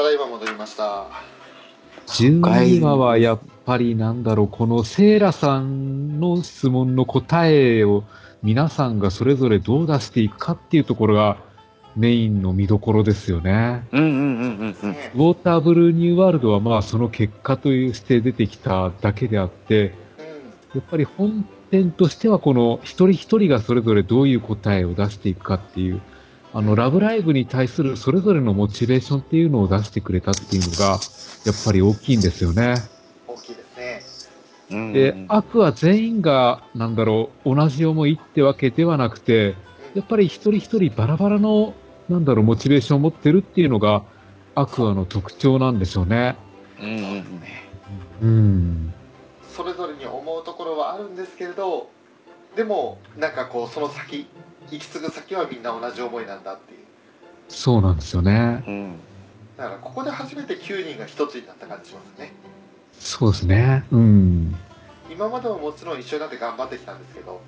[0.00, 1.08] ただいま戻りました。
[2.06, 8.04] 12話はやっぱりなんだろう、このセイラさんの質問の答えを
[8.42, 11.36] 皆さんがそれぞれどう出していくかっていうところが
[11.96, 13.86] メインの見どころですよね。
[13.92, 14.92] うんうんうんうんうん。
[14.92, 26.00] ねウォーターブルーニューワールドはまあその結果として出てきただけであって、うんやっぱり本編としてはこの一人一人がそれぞれどういう答えを出していくかっていう、
[26.52, 30.98] あの、ラブライブに対するそれぞれのモチベーションっていうのを出してくれたっていうのが、
[31.44, 32.82] やっぱり大きいんですよね。
[33.26, 34.02] 大きいですね。
[34.70, 39.54] うんで、アクは全員が、なんだろう、同じ思いってわけではなくて、
[39.94, 41.74] やっぱり一人一人バラバラの、
[42.08, 44.02] なんだろう、モチベーションを持ってるっていうのが、
[44.56, 46.36] アクアの特徴なんでしょうね。
[46.80, 46.94] うんうん
[48.22, 48.28] うん。
[48.28, 48.94] うん。
[49.48, 51.90] それぞれに思うところはあるんですけれど、
[52.56, 54.26] でも、なんかこう、その先、
[54.70, 56.80] 行き継ぐ先はみんな同じ思いなんだっていう。
[57.48, 58.64] そうなんですよね。
[58.66, 58.96] うん。
[59.56, 62.32] だから、ここで初めて9人が一つになった感じしますね。
[62.98, 63.84] そうですね。
[63.90, 64.56] うん。
[65.10, 67.40] 今までももちろん一緒になって頑張ってきたんですけど、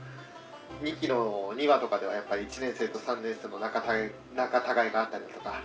[0.83, 5.63] 2期の2話とかではやっぱり1年生と3年生の仲たい仲違いがあったりだとか、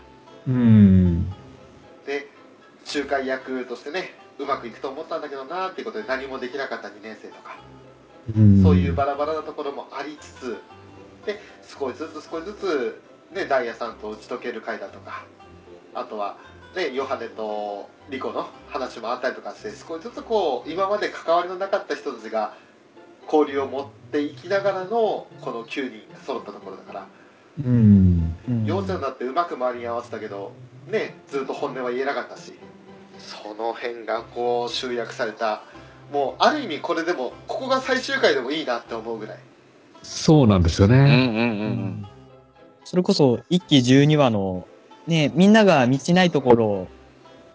[0.48, 1.30] うん。
[2.06, 2.30] で、
[2.94, 7.58] 仲介役としてね、うまくいくと思ったんだけどなっていうことで何もできなかった2年生とか、
[8.36, 10.58] うんそういうバラバラなところもありつつ、
[11.28, 15.26] で、少しずつ少しずつ、ね、ダイヤさんと打ち解ける回だとか、
[15.94, 16.38] あとは、
[16.76, 22.56] ね、ヨハネとリコの話もあったりとかして、少しずつこう、今まで関わりのなかった人たちが
[23.32, 27.08] 交流を持っていきながらの、この9人が揃ったところだから、
[27.66, 28.36] うん。
[28.66, 30.54] 幼稚園だってうまく周りに合わせたけど、
[30.88, 32.54] ね、ずっと本音は言えなかったし、
[33.20, 35.64] その辺がこう集約された、
[36.14, 39.40] もうある意味これでも、ここが最終回でもいいなって思うぐらい。
[40.04, 41.12] そうなんですようんうんね。
[41.12, 41.66] う
[42.04, 42.08] ん
[42.88, 44.66] それこそ1期12話の、
[45.08, 46.88] ね、みんなが道ないところを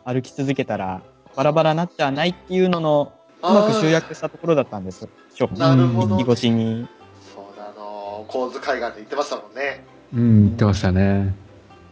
[0.04, 1.00] 歩き続けたら、
[1.34, 5.08] バラバラになっちゃわないっていうのの、うまく集約したところだったんです。
[5.56, 6.86] なるほど1期越しに。
[7.34, 9.84] そうだ、あの、構図海岸で言ってましたもんね。
[10.12, 11.34] うん、言ってましたね。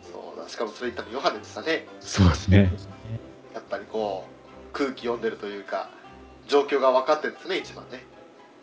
[0.02, 1.86] そうだ、しかもそれ言ったのヨハネでしたね。
[2.00, 2.70] そうですね。
[3.54, 5.88] やっぱりこう、空気読んでるというか、
[6.46, 8.04] 状況が分かってるんですね、一番ね。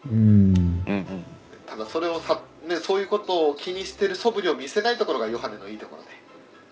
[0.06, 0.47] うん。
[1.78, 6.10] ただそれをさ、ね、そういうことを気にしてる素振りを見せないところがヨハネのいいところで。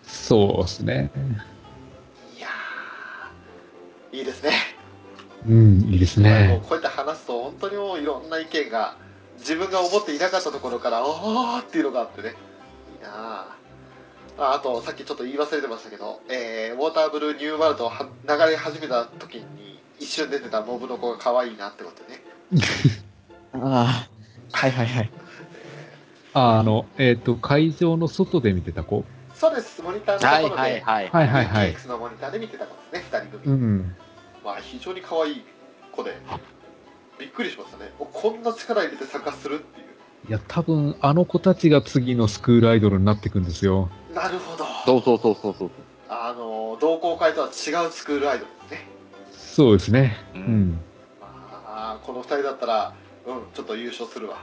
[0.04, 1.12] そうですね。
[2.38, 4.52] いやー、いいですね。
[5.48, 6.60] うん、いいですもうね。
[6.68, 8.98] こうやって話すと本当にもういろんな意見が
[9.38, 13.56] 自分が思っていなかったところから「ああ」っていうのがあってねいいなあ
[14.38, 22.24] ああとさっきちょっと言い忘れてましたけど、えーウォーターブルーニューワールドをは流れ始めた時に一瞬出てたモブの子が可愛いなってことでね
[23.54, 24.10] ああ、
[24.56, 25.12] はいはいはい。
[26.34, 29.04] ああの、えっ、と、会場の外で見てた子？
[29.34, 31.10] そうですモニターのとはいころで、はいはい。
[31.10, 31.74] はいはいはい。
[31.76, 33.96] DX のモニターで見てた子ですね2人う組、ん。
[34.46, 35.46] まあ非常に可愛い
[35.92, 36.18] 子で
[37.20, 39.88] びっくりしましたねおこんな力入れて参加するっていう
[40.28, 43.90] いや、多分、あの子たちが次のスクールアイドルになっていくんですよ。
[44.14, 45.70] なるほどそうそうそうそうそう。
[46.10, 47.50] あの同好会とは違
[47.88, 48.88] うスクールアイドルですね
[49.32, 50.18] そうですね。
[50.34, 50.82] ううんん。
[51.22, 51.28] ま
[51.98, 52.94] あこの2人だったら
[53.28, 54.38] うんちょっと優勝するわ。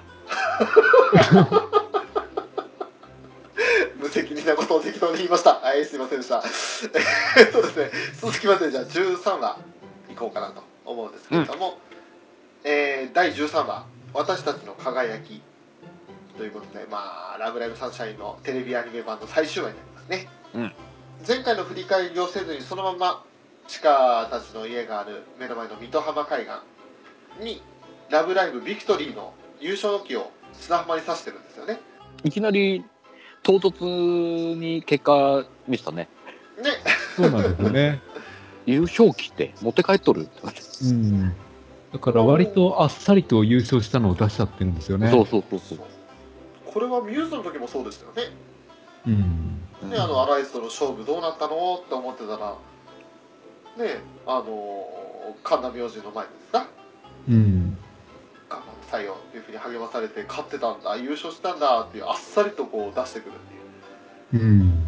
[3.97, 5.61] 無責任なことを適当に言いました。
[5.61, 6.43] はいすいませんでした。
[7.39, 7.91] えっとですね。
[8.21, 9.59] 続きましてじゃあ13話
[10.11, 11.79] いこうかなと思うんですけれども、
[12.65, 15.43] えー第13話「私たちの輝き」
[16.37, 20.73] ということでまあ「ラブライブサンシャイン」のテレビアニメ版の最終話になりますね、うん。
[21.27, 23.25] 前回の振り返りをせずにそのまま
[23.69, 27.63] チカたちの家がある目の前の水戸浜海岸に
[28.13, 31.81] 「ラブライブビクトリー」の優勝の旗を砂浜に刺してるんですよね
[32.25, 32.85] いきなり
[33.43, 36.09] 唐突に結果見せたね。
[36.63, 36.71] ね
[37.17, 38.01] そうなんですよね。
[38.67, 41.35] 優勝旗って持って帰っとるって感じうん。
[41.93, 45.11] だから割とあっさりと優勝したのを出しちゃってるんですよね。
[45.11, 45.79] そうそうそうそう。
[46.73, 48.35] これはミューズの時もそうでしたよね
[49.09, 49.91] うん。
[49.91, 51.83] ね、あのアライスとの勝負どうなったの？
[51.85, 52.55] って思ってたら
[53.77, 54.87] ねあの
[55.43, 56.67] 神田明神の前ですか？
[57.29, 57.72] うん。
[58.53, 63.33] 頑張ってたよっていうふうに励まされて勝ってたんだ優勝したんだっていうあっさりとこう出してくる
[64.31, 64.85] っていううん。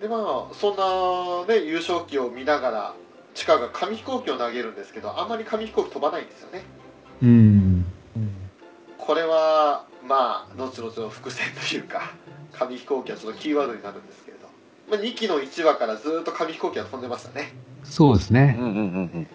[0.00, 2.94] でまあそんなね優勝旗を見ながら
[3.34, 6.62] チカが紙飛行機を投げるんですけどあんまり紙飛行機飛ばないんですよね
[7.22, 7.84] うん。
[8.98, 12.14] これはまあ後々の伏線というか
[12.52, 14.48] 紙飛行機はちょっとキーワードになるんですけれど、
[14.90, 17.52] まあ、2期の1話からずっと紙飛行機は飛んでましたね
[17.84, 18.64] そうですねうん。
[18.64, 18.84] うんうんう
[19.20, 19.26] ん。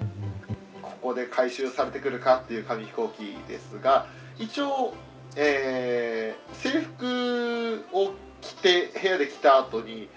[1.16, 4.08] で回収されてくるかっていう紙飛行機ですが
[4.40, 4.94] 一応、
[5.36, 8.12] えー制服を
[8.42, 10.10] 着て部屋で着た後に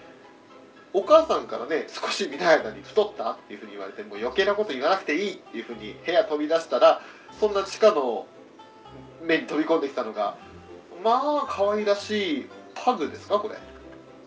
[0.93, 7.01] お母さんからね少し見ない間に太ったっていうふうに言われてもう余計なこと言わなくていいっていうふうに部屋飛び出したら
[7.39, 8.25] そんな地下の
[9.23, 10.37] 目に飛び込んできたのが
[11.03, 11.11] ま
[11.43, 13.55] あ可愛らしいパグですかこれ？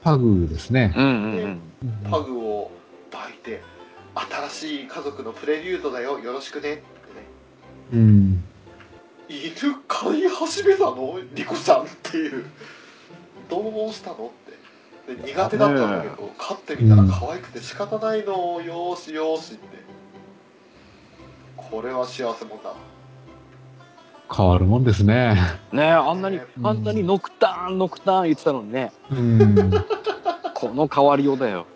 [0.03, 0.95] パグですね。
[0.97, 1.61] うんうん
[2.03, 2.11] うん。
[2.11, 2.71] パグを
[3.11, 3.61] 抱いて
[4.51, 6.75] 新しい家族のプレリュードだよよろしくね。
[6.75, 6.85] ってね
[7.93, 8.45] うん。
[9.29, 11.19] 犬飼い始めたの？
[11.35, 12.45] リコちゃんっていう。
[13.49, 14.33] どうしたの
[15.09, 15.15] って。
[15.15, 18.61] で苦手だったんだけど飼ってみたら可愛くて仕方ないの。
[18.61, 19.79] よーしよーしって。
[21.57, 22.71] これは幸せもんだ。
[22.71, 22.77] わ
[24.33, 25.35] 変わるもんですね。
[25.73, 26.67] ねえ、あんなにう、ん。
[26.67, 29.71] あんなにノクターン、ノクターン言ってたのにね、うん。
[30.55, 31.67] この変わりようだよ。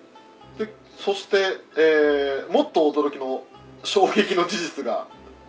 [1.05, 1.37] でそして、
[1.77, 3.45] えーもっと驚きの
[3.83, 5.07] 衝撃の事実が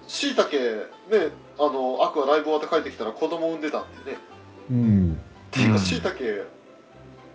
[0.07, 4.17] しいたけねあのアクアライブ終わって帰ってきたら子供産んでたってね
[4.69, 5.13] うん。
[5.13, 6.43] っていううんかしいたけ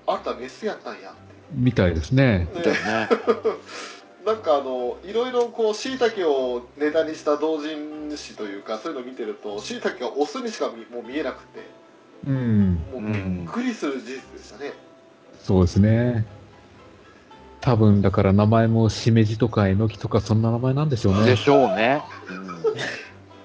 [0.06, 1.14] あんたメスやったんや
[1.52, 2.48] みたいですね。
[2.54, 3.08] ね。
[4.26, 11.60] なんかあのいろいろこうしいたけをネタにした同人誌というかそういうのを見てるとしいたけがオスにしかみもう見えなくて
[12.26, 12.74] うん。
[12.92, 14.72] もうびうんっくりする事実でしたね、
[15.42, 16.26] そうですね。
[17.60, 21.26] 多分、だから名前もしめじとかえのきとかそんな名前なんでしょうね。
[21.26, 22.02] でしょうね。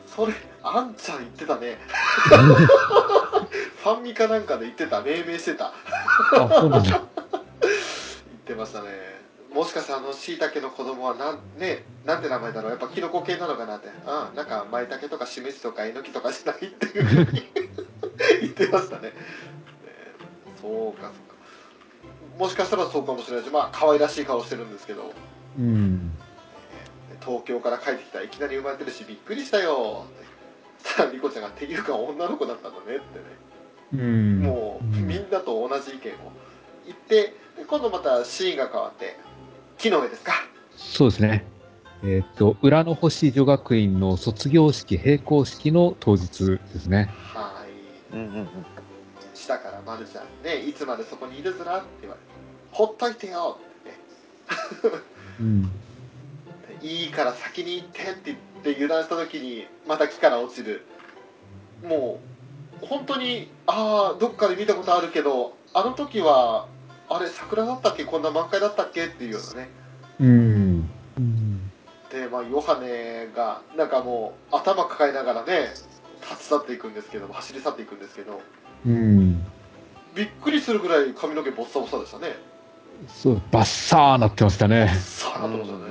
[0.07, 0.33] それ
[0.63, 1.77] あんちゃん言ってたね。
[3.83, 5.67] ファンミかなんかで言ってた命名してた。
[5.67, 6.89] あ、そうなんだ。
[6.89, 7.01] 言っ
[8.45, 9.15] てましたね。
[9.53, 12.71] もしかしてあのしいたけの子供はなんねなんて名前だろう。
[12.71, 13.89] やっぱキノコ系なのかなって。
[14.05, 17.43] あなんかまいたけとかしめじとかえのきとかしないっていうふうに
[18.41, 19.09] 言ってましたね。
[19.09, 19.13] ね
[20.61, 21.24] そうかそうか
[22.37, 25.13] もしかしたらそうかもしれないしまあ可愛らしい顔してるんですけど
[25.57, 26.11] うん。
[27.21, 30.25] 東京から帰ってきたらいきなり生まれてるしびっくりしたよって
[30.83, 33.01] そしたらリコちゃんが「っていうか女の子だったのね」ってね
[33.93, 34.39] うん。
[34.41, 36.31] もううんみんなと同じ意見を
[36.85, 39.17] 言ってで今度またシーンが変わって
[39.77, 40.33] 木の上ですか
[40.75, 41.45] そうですね。
[42.03, 47.09] えーっと、裏の星女学院の卒業式、閉校式の当日ですね。
[47.33, 47.65] は
[48.11, 48.47] いうんうんうん。
[49.35, 50.25] 下からまるちゃん。
[50.43, 52.27] ねいつまでそこにいるずらって言われて。
[52.71, 53.89] ほっといてよって。
[54.89, 54.95] ね
[55.39, 55.63] うん。
[55.63, 55.69] で
[56.81, 60.85] いいから先に行ってって言って油断した時にまた木から落ちる。
[61.83, 62.19] も
[62.81, 66.67] う本当にああどっかで見たことあるけどあの時は
[67.09, 68.05] あれ桜だったっけ？
[68.05, 69.05] こんな満開だったっけ？
[69.05, 69.69] っていうようなね。
[70.19, 70.89] うん。
[71.17, 71.71] うん。
[72.11, 75.73] でまあヨハネがなんかもう頭抱えながらね
[76.21, 78.41] 立ち去っていくんですけど走り去っていくんですけど
[78.85, 79.45] うん。
[80.15, 82.35] びっくりするぐらい髪の毛ボッサボサでしたね
[83.07, 84.87] そう、バッサーなってましたね。
[84.99, 85.83] さあなってましたね、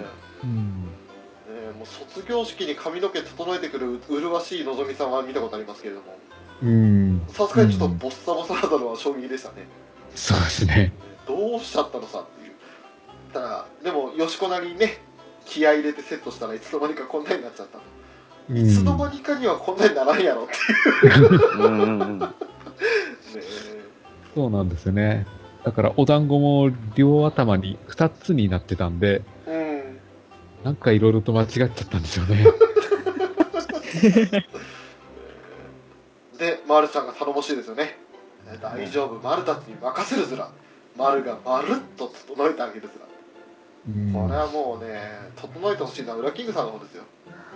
[0.44, 0.54] うん。
[0.54, 6.18] ねもう卒業式に髪の毛整えてくる麗しいのぞみさんは見たことありますけれども
[6.62, 7.22] うん。
[7.28, 9.66] さすがにちょっとボッサボサだったのは衝撃でしたね、
[10.14, 10.92] そうですね。
[11.26, 12.54] どうしちゃったのさっていう
[13.32, 14.98] ただでもよしこなりにね
[15.44, 17.78] 気合い入れてセットしたらいつの間にかこんなになっちゃった
[18.50, 20.46] うんいつの間にかにはこんなにならんやろっ
[21.02, 22.28] ていう
[24.34, 25.26] そうなんですよね。
[25.64, 29.64] だから、お団子も両頭に2つになってたんで、うん
[30.64, 32.46] なんかいろいろと間違っちゃったんでしょうね。
[36.38, 37.98] で、マルちゃんが頼もしいですよね。
[38.62, 40.50] 大丈夫、マルたちに任せるずら。
[40.96, 43.04] マルがまるっと整えてあげるずら。
[43.86, 45.02] うんこれはもうね、
[45.36, 47.04] 整えてほしいのはウラキングさんの方ですよ。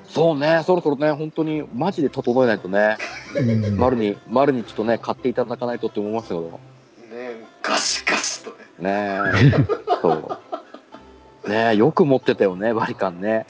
[0.05, 2.97] そうね、そろそろね、本当にマジで整えないとね、
[3.37, 6.61] うん丸に、丸にちょっとね、買っていただかないとって思いますよ。
[7.11, 8.57] ねガシガシとね。
[8.79, 9.67] ねえ。
[10.01, 10.39] そ
[11.45, 11.49] う。
[11.49, 13.47] ねえ、よく持ってたよね、バリカンね。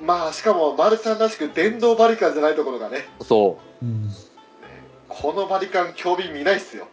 [0.00, 3.84] まあ、しかも、マルちゃんらしく電動バリカンじゃないところがね、そう
[5.08, 6.86] このバリカン、興味見ないっすよ。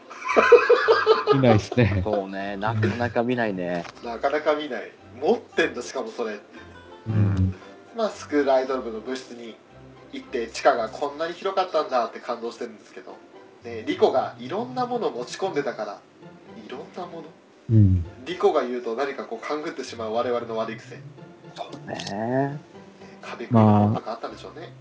[1.34, 1.78] いないですう。
[1.78, 2.02] ね。
[2.04, 3.84] そうね、なかなか見ないね。
[4.04, 4.92] なかなか見ない。
[5.22, 6.40] 持ってんだ、しかもそれ。
[7.08, 7.56] うん。
[7.96, 9.56] まあ、スクールアイドル部の部室に
[10.12, 13.16] 行って、地下がこんなに広かったんだって感動してるんですけど、
[13.64, 16.02] ね、リコがいろんなものを持ち込んでたから、
[16.66, 17.24] いろんなもの
[17.70, 18.06] うん。
[18.26, 21.02] リコが言うと何かこう勘ぐってしまう我々の悪い癖、ね、
[21.56, 22.60] そうね。
[23.22, 23.60] 壁クリ
[23.96, 24.74] とかあったんでしょうね、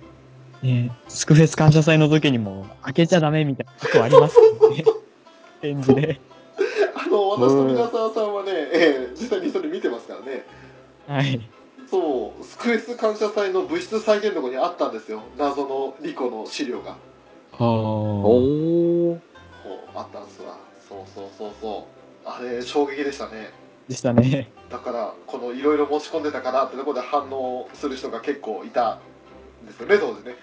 [0.62, 4.84] ねスクフェス感謝祭の時にも、開けちゃダメみたいなことありますよね。
[5.60, 6.20] 展示で。
[6.94, 10.44] あの私と皆沢さんはね、ええ実際にそれ見てますからね
[11.06, 11.40] はい。
[11.92, 15.24] そうスクエス感謝祭の物質再現のとこにあったんですよ。
[15.36, 16.92] 謎のリコの資料が。
[16.92, 16.96] あ
[17.58, 17.64] あ。
[17.66, 19.18] お
[19.94, 20.56] あったんですわ。
[20.88, 21.86] そうそうそうそ
[22.24, 22.26] う。
[22.26, 23.50] あれ衝撃でしたね。
[23.88, 24.50] でしたね。
[24.70, 28.98] だからこのいろいろ持ち込んでたからってところで反応する人が結構いた
[29.62, 30.36] んですよね当時ね。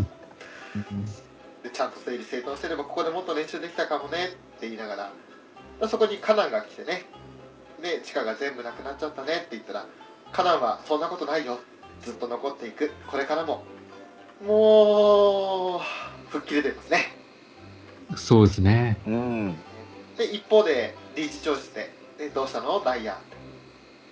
[1.64, 4.96] でちゃんと整理整頓してればここでもっと練習できたかもねって言いなが
[5.80, 5.88] ら。
[5.88, 7.04] そこにカナンが来てね。
[7.82, 9.84] ね地下が全部なくなっちゃったねって言ったら
[10.32, 11.58] カナンはそんなことないよ。
[12.02, 12.92] ずっと残っていく。
[13.08, 13.64] これからも。
[14.46, 15.80] もう
[16.30, 17.16] 吹っ切れてますね。
[18.16, 18.98] そうですね。
[19.06, 19.56] うん。
[20.16, 22.80] で一方で理事長室で「えどうしたの？
[22.82, 23.20] ダイヤ」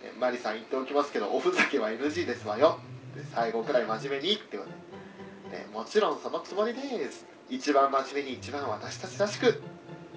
[0.04, 2.78] えマリさん言っておきますけどおふざけは NG ですわよ」
[3.16, 7.26] で最後くらい真面目にって言われて、ね、もちろんそのつもりです。
[7.50, 9.62] 一番真面目に一番私たちらしく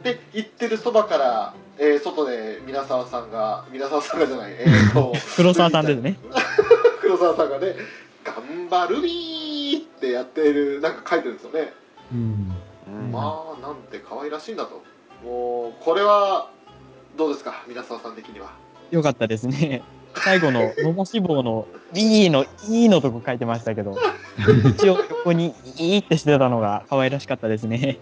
[0.02, 6.18] って言ってるそばから、えー外で皆沢さんが皆沢さんがじゃないえー、と 黒沢さんですね。
[7.00, 7.76] 黒沢さんがね
[8.26, 11.74] 「頑張るびー」ってやってるなんか書いてるんですよね
[12.12, 12.56] うん。
[12.88, 14.82] うんまあなんて可愛らしいんだと
[15.24, 16.50] もうこれは
[17.16, 18.52] どうですか皆沢さん的には
[18.90, 19.84] よかったですね。
[20.16, 23.98] 最後の野茂志望の B の E のとこ書いてましたけど、
[24.76, 28.00] 一応横に E ってしてたのが可愛らしかったですね。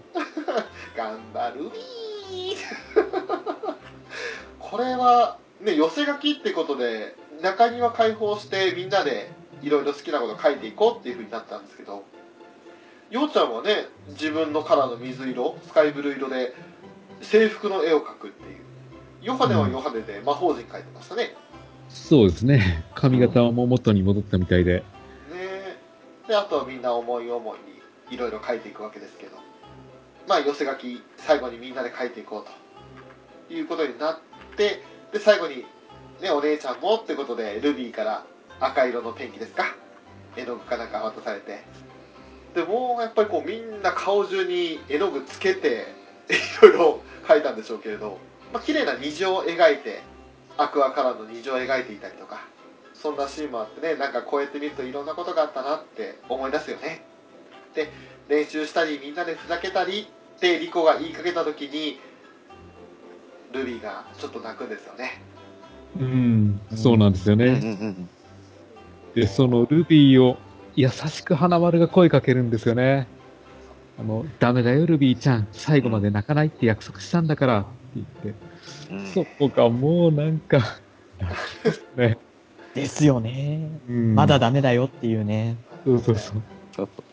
[1.00, 1.70] 頑張る
[2.28, 2.56] びー。
[4.60, 12.04] これはね寄せ書きってことで中庭開放してみんなでいろいろ好きなこと書いていこうっていうふうになったんですけど
[13.10, 16.54] ようちゃんはね自分のカラーの水色スカイブルー色で
[17.22, 18.60] 制服の絵を描くっていう。
[19.22, 21.34] ヨハネはヨハネで魔法陣描いてましたね、
[21.90, 22.86] そうですね。
[22.94, 24.76] 髪型はもう元に戻ったみたいで。
[24.76, 24.84] ね。
[26.26, 27.58] であとはみんな思い思い
[28.10, 29.36] にいろいろ書いていくわけですけど
[30.30, 33.52] まあ寄せ書き最後にみんなで書いていこうと。
[33.52, 34.18] いうことになっ
[34.56, 34.80] て
[35.12, 35.64] で最後に
[36.22, 38.24] ねお姉ちゃんもってことでルビーから
[38.60, 39.74] 赤色のペンキですか。
[40.36, 41.64] 絵の具かなんか渡されて。
[42.54, 45.86] でもうやっぱりこうみんな顔中に絵の具つけて
[46.28, 48.18] いろいろ書いたんでしょうけれど、
[48.52, 50.00] まあ綺麗な虹を描いて
[50.56, 52.40] アクアカラーの虹を描いていたりとか
[52.94, 57.02] そんなシーンもあってねなんかこうやって見るといろんなことがあったなって思い出すよね。
[57.74, 57.90] で
[58.28, 60.08] 練習したりみんなでふざけたり
[60.40, 62.00] ってリコが言いかけた時に
[63.52, 65.20] ルビーがちょっと泣くんですよね
[66.00, 66.60] うん。
[66.74, 67.58] そうなんですようんうね。
[67.58, 68.08] ん
[69.14, 70.38] で、そのルビーを
[70.76, 73.06] 優しく花丸が声かけるんですよね。
[73.98, 75.48] あの、ダメだよ、ルビーちゃん。
[75.52, 77.60] 最後まで泣かないって約束したんだから。
[77.60, 78.28] って言って。
[78.92, 80.60] うんそこがもうなんか、
[81.96, 82.16] ね。
[82.74, 83.68] ですよね。
[83.88, 85.56] うんまだダメだよっていうね。
[85.84, 86.42] そうそうそう。
[86.76, 87.04] そうそう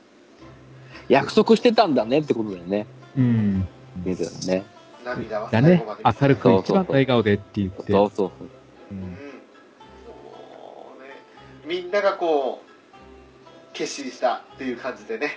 [1.10, 2.86] 約束してたんだねってことだよね。
[3.18, 3.68] うん。
[4.04, 4.66] 見てたね。
[5.04, 7.92] 涙はだね明るく一番の笑顔でって言って。
[7.92, 8.32] そうそう
[8.92, 8.94] う。
[8.94, 9.00] ん。
[9.00, 9.08] も
[10.98, 11.10] うね。
[11.66, 15.32] みんながこう決心したっていう感じでね。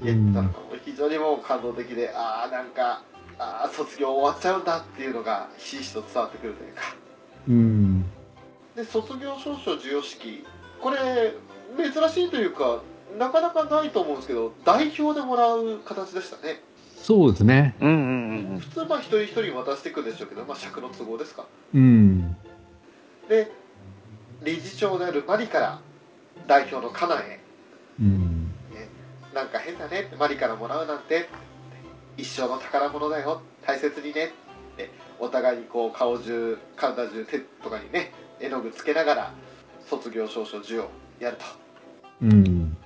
[0.00, 0.06] うん。
[0.06, 0.48] 言ったの。
[0.50, 3.02] が非常にもう感動的でああなんか
[3.38, 6.80] ああ卒業終わっちゃうんだっていうのがひしひしと伝わってくるというか。
[7.48, 8.04] うん。
[8.74, 10.46] で卒業証書授与式。
[10.80, 11.34] これ
[11.76, 12.82] 珍しいというか
[13.18, 16.60] なかなかないと思うんですけど代表でもらう形でしたね
[17.02, 17.74] そうですね。
[17.80, 22.36] うんうんうん普通まあ一人一人渡していくんでしょうけど、まあ、尺の都合ですかうん。
[23.28, 23.50] で
[24.42, 25.80] 理事長であるマリから
[26.46, 27.40] 代表のカナンへ
[28.00, 28.52] うん。
[29.34, 31.28] なんか変だねマリからもらうなんて
[32.16, 39.34] 一生の宝物だよ大切にねってお互いにこう顔中体中手とかにね絵の具つけながら
[39.88, 41.44] 卒業証書授与やると
[42.22, 42.76] うん。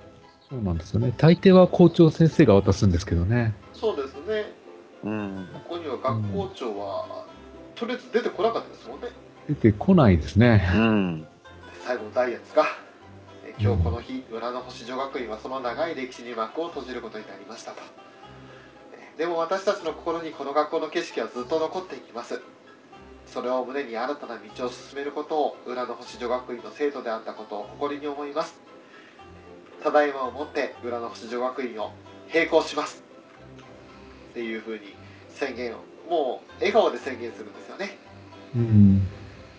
[0.49, 1.13] そうなんですよね。
[1.17, 3.53] 大抵は校長先生が渡すんですけどね。
[3.79, 4.53] そうですね。
[5.03, 5.49] うん。
[5.53, 7.25] ここには学校長は、
[7.75, 9.07] とりあえず出てこなかったですもんね。
[9.47, 10.67] 出てこないですね。
[10.75, 11.21] うん。
[11.21, 11.27] で
[11.85, 12.65] 最後のダイヤですか
[13.45, 17.81] え今日この日浦の星女学院はその長い歴史に幕を閉じることになりましたと。
[18.93, 22.41] えでも私たちの心にこの学校の景色はずっと残っていきます。
[23.27, 28.59] それを胸に新たな道を進めることを浦の星女学院の生徒であったことを誇りに思います。
[29.83, 31.91] ただいまをもって浦の星女学院を
[32.33, 33.06] 閉校します
[34.37, 34.93] っていうふうに
[35.29, 35.77] 宣言を
[36.07, 37.97] もう笑顔で宣言するんですよね
[38.55, 39.01] うん。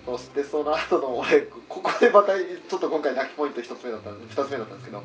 [0.06, 5.02] そしてその後の俺ここでまたちょっと今回泣きポイント一つ目だった二つ目だったんですけど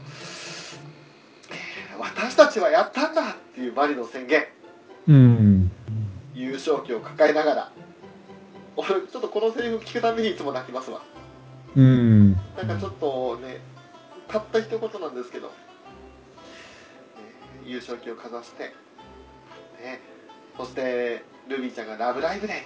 [1.99, 4.45] 私たちはやったんだっていうマリの宣言
[5.07, 5.71] うん。
[6.35, 7.71] 優勝旗を抱えながら
[8.75, 11.01] 俺ちょっとこのセリフ聞くたびにいつも泣きますわ
[11.75, 12.33] うん。
[12.33, 13.59] なんかちょっとね
[14.27, 15.53] たった一言なんですけど、ね
[17.65, 18.73] 優勝旗をかざして、
[19.83, 19.99] ね、
[20.57, 22.65] そしてルビーちゃんが「ラブライブ!」で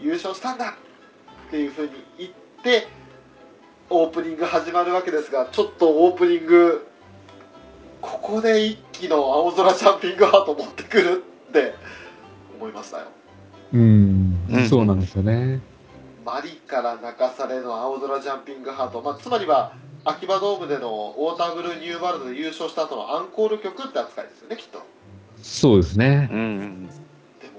[0.00, 0.76] 優勝したんだ
[1.46, 2.30] っていうふうに言っ
[2.62, 2.88] て
[3.88, 6.86] オープニング始まるわけですがちょっとオープニング
[8.02, 11.74] ここで一気の青空ジャンピングハート持ってくるって
[12.58, 13.06] 思いましたよ
[13.72, 14.68] うんうん。
[14.68, 15.60] そうなんですよね。
[16.24, 19.74] マリから泣かされの青空ジャンピングハート、まあ、つまりは
[20.04, 24.82] 秋葉ドームでのウォーターブルーニューワールドで優勝した後のアンコール曲って扱いですよねきっと
[25.42, 26.28] そうですね。
[26.32, 26.86] うんうん。
[26.86, 26.92] で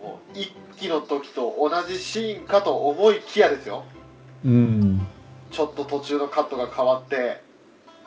[0.01, 3.85] も一期の時と同じシーンかと思いきやですよ
[4.45, 5.07] うん。
[5.51, 7.41] ちょっと途中のカットが変わって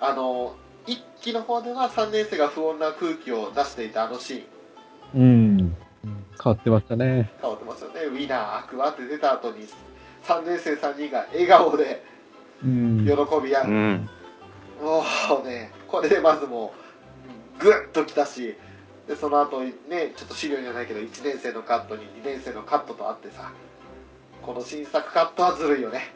[0.00, 0.54] あの
[0.86, 5.76] 1期の方では3年生が不穏な空気を出していたあのシーンうん。
[6.42, 7.30] 変わってましたね。
[7.40, 9.66] 変わってますよねウィナーアクアって出た後に
[10.24, 12.04] 3年生3人が笑顔で
[12.64, 13.04] うん。
[13.04, 13.12] 喜
[13.44, 14.08] び合う、うん。
[14.82, 15.02] も
[15.42, 16.72] うねこれでまずも
[17.58, 18.56] うグッときたし
[19.10, 19.74] でその後ね
[20.16, 23.50] ちょっと資料じゃないけど1年生のカットに2年生のカットとあってさ
[24.40, 26.14] この新作カットはずるいよね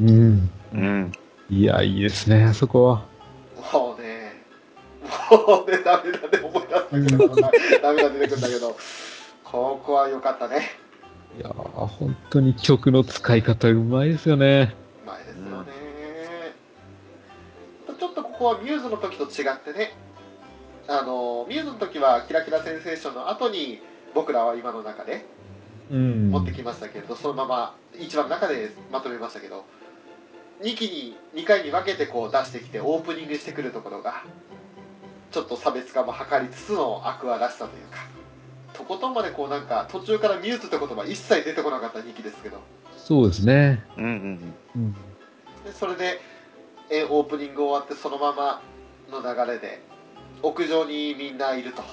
[0.00, 0.50] うん。
[0.72, 1.12] うん。
[1.50, 3.04] いや、いいですね、あそこは。
[3.72, 4.42] もうね
[5.30, 7.36] もうねダメだね思い出すだけど
[7.82, 8.76] ダメだ出てくるんだけど
[9.44, 10.62] ここは良かったね
[11.38, 11.52] いやー、
[11.86, 14.74] 本当に曲の使い方うまいですよね。
[15.04, 15.72] うまいですよね、
[17.98, 19.92] ちょっとここはミューズの時と違ってね
[20.88, 23.80] あのミューズの時は「キラキラセンセーション」の後に
[24.14, 25.24] 僕らは今の中で
[25.90, 26.30] うん。
[26.30, 29.64] 持ってきましたけれど、そのまま一番の中でまとめましたけど
[30.62, 34.24] 2期に2回に分けてこう出してきてオープニングしてくるところが
[35.30, 37.98] ちょっと差別化も図りつつのアクアらしさというか
[38.72, 42.58] とことんまでこうなんか途中からミューズって言葉一切出てこなかった2期ですけど
[42.96, 43.84] そうですね。
[43.98, 44.92] うんうんうん。
[45.64, 46.20] でそれで
[46.90, 48.62] えオープニング終わってそのまま
[49.10, 49.80] の流れで
[50.44, 51.88] 屋上にみんないると、ね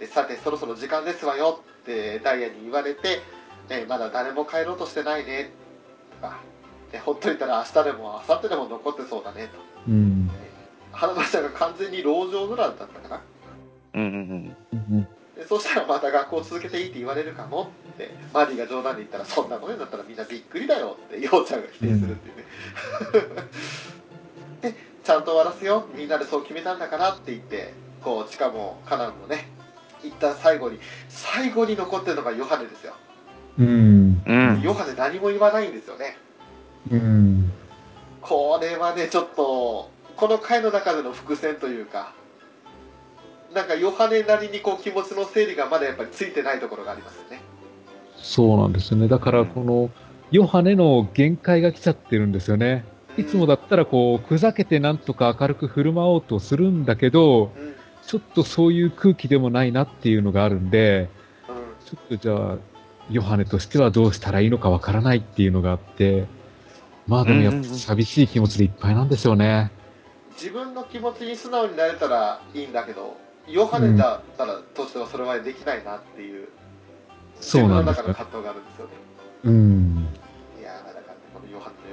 [0.00, 1.60] でさてそろそろ時間ですわよ。
[1.82, 3.20] ってダイヤに言われて、
[3.68, 5.50] ねまだ誰も帰ろうとしてないね。
[6.20, 6.40] とか
[6.90, 9.48] でほっといたら明日でも明後日でも残ってそうだね。
[9.48, 9.58] と。
[9.88, 10.30] うん。
[10.92, 13.20] 花田ちゃんが完全に籠城村だったかな。
[13.94, 14.02] うん。
[14.02, 14.96] うんうん。
[14.96, 17.70] うんでそしたらまた学校続けていいって言われるかも。
[17.94, 18.10] って。
[18.34, 20.96] マリーが冗談で言ったらそんなことになったらみんなびっくりだよ。
[21.06, 22.44] ってようちゃんが否定するっていうね、
[23.12, 24.01] で
[25.04, 29.48] ちゃんと終わらせようみんなでそう決めたんだからって言ってこうチカもカナンもね
[30.02, 30.78] 一旦最後に
[31.08, 32.94] 最後に残ってるのがヨハネですよ、
[33.58, 34.22] うん。
[34.26, 34.60] うん。
[34.62, 36.16] ヨハネ何も言わないんですよね
[36.90, 37.52] うん。
[38.20, 42.14] これはねちょっとこの回の中での伏線というか
[43.54, 47.40] なんかヨハネなりにこう気持ちの整理がまだやっぱりついてないところがありますよね
[48.22, 49.08] そうなんですよね。
[49.08, 49.90] だから、この、
[50.30, 52.84] ヨハネの限界が来ちゃってるんですよね。
[53.16, 57.52] いつもだったら、こう、ふざけてなんとか明るく振る舞おうとするんだけど、
[58.06, 61.08] ちょっとそういう空気でもないなっていうのがあるんで、
[61.84, 62.56] ちょっとじゃあ、
[63.10, 66.26] ヨハネとしてはどうしたらいいのかわからないっていうのがあって、
[67.06, 69.70] まあでもやっぱ寂しい気持ちでいっぱいなんでしょうね。
[70.34, 76.48] 自分の気持ちに素直になれたらいいんだけどヨハネだったらとしてはそれはできないなっていう
[77.36, 78.02] 自そう分なんですよ。
[78.04, 78.92] の中の葛藤があるんですよね
[79.44, 80.06] うん。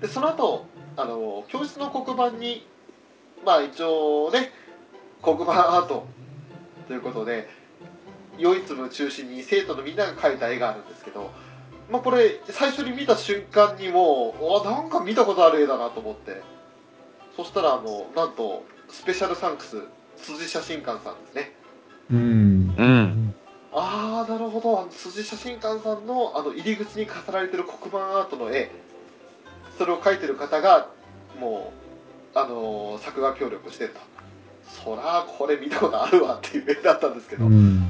[0.00, 2.66] でその後あの教室の黒板に
[3.44, 4.52] まあ一応ね
[5.22, 6.06] 黒板アート
[6.86, 7.48] ということで
[8.38, 11.30] 唯一の中心に生徒のみんなが描いた絵があるんですけど、
[11.90, 16.42] まあ、これ最初に見た瞬間にもうあなんか見たことある絵だなと思って
[17.36, 19.82] そしたらあのなんとスペシャルサンクス
[20.16, 21.52] 辻写真館さんですね
[22.10, 22.74] うん。
[22.76, 23.34] うん。
[23.72, 24.80] ああなるほど。
[24.80, 28.70] あの辻写真館さんのあの入り口に飾られてる黒板アートの絵。
[29.76, 30.88] それを描いてる方が
[31.40, 31.72] も
[32.34, 34.00] うあのー作画協力してると
[34.84, 37.88] そらこれ見たことあるわっていう絵だったんですけど、うん。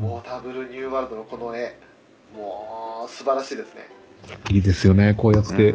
[0.00, 1.76] ウォーターブルーニューワールドのこの絵。
[2.36, 3.88] もう素晴らしいですね。
[4.50, 5.14] いいですよね。
[5.16, 5.74] こうやって、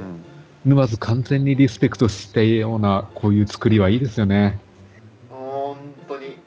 [0.65, 4.59] 沼津完全にリスペクトしたような、こういう作りはいいですよね。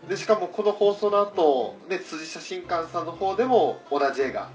[0.08, 4.50] でしかもこの放送の後ね辻写真館さんの方でも同じ絵が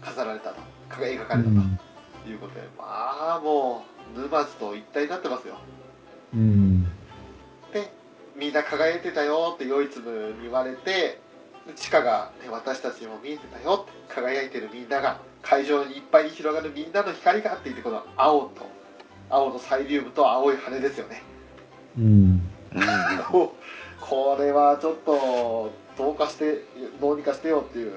[0.00, 1.78] 飾られたと描かれたと、うん。
[2.24, 3.84] ということでまあも
[4.16, 5.58] う沼津と一体になってますよ
[6.34, 6.84] うん。
[7.72, 7.90] で
[8.36, 11.20] みんな輝いてたよって余一部に言われて
[11.66, 18.66] で地下が、ね、私たちにも見えてたよって輝いてるみんなが会場にいっぱいに広がるみんなの光がって言ってこの青と
[19.30, 21.22] 青のサイリウムと青い羽ですよね
[21.98, 22.42] うん。
[24.08, 26.62] ここれはちょっとどうかして
[27.00, 27.92] どうにかしてよっていう、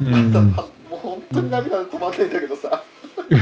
[0.00, 0.32] うん。
[0.90, 2.82] もう本当に涙で止まんないんだけどさ。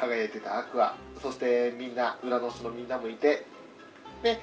[0.00, 0.94] 輝いてたアクア。
[1.22, 3.46] そしてみんな裏の巣のみんなもいて。
[4.22, 4.40] で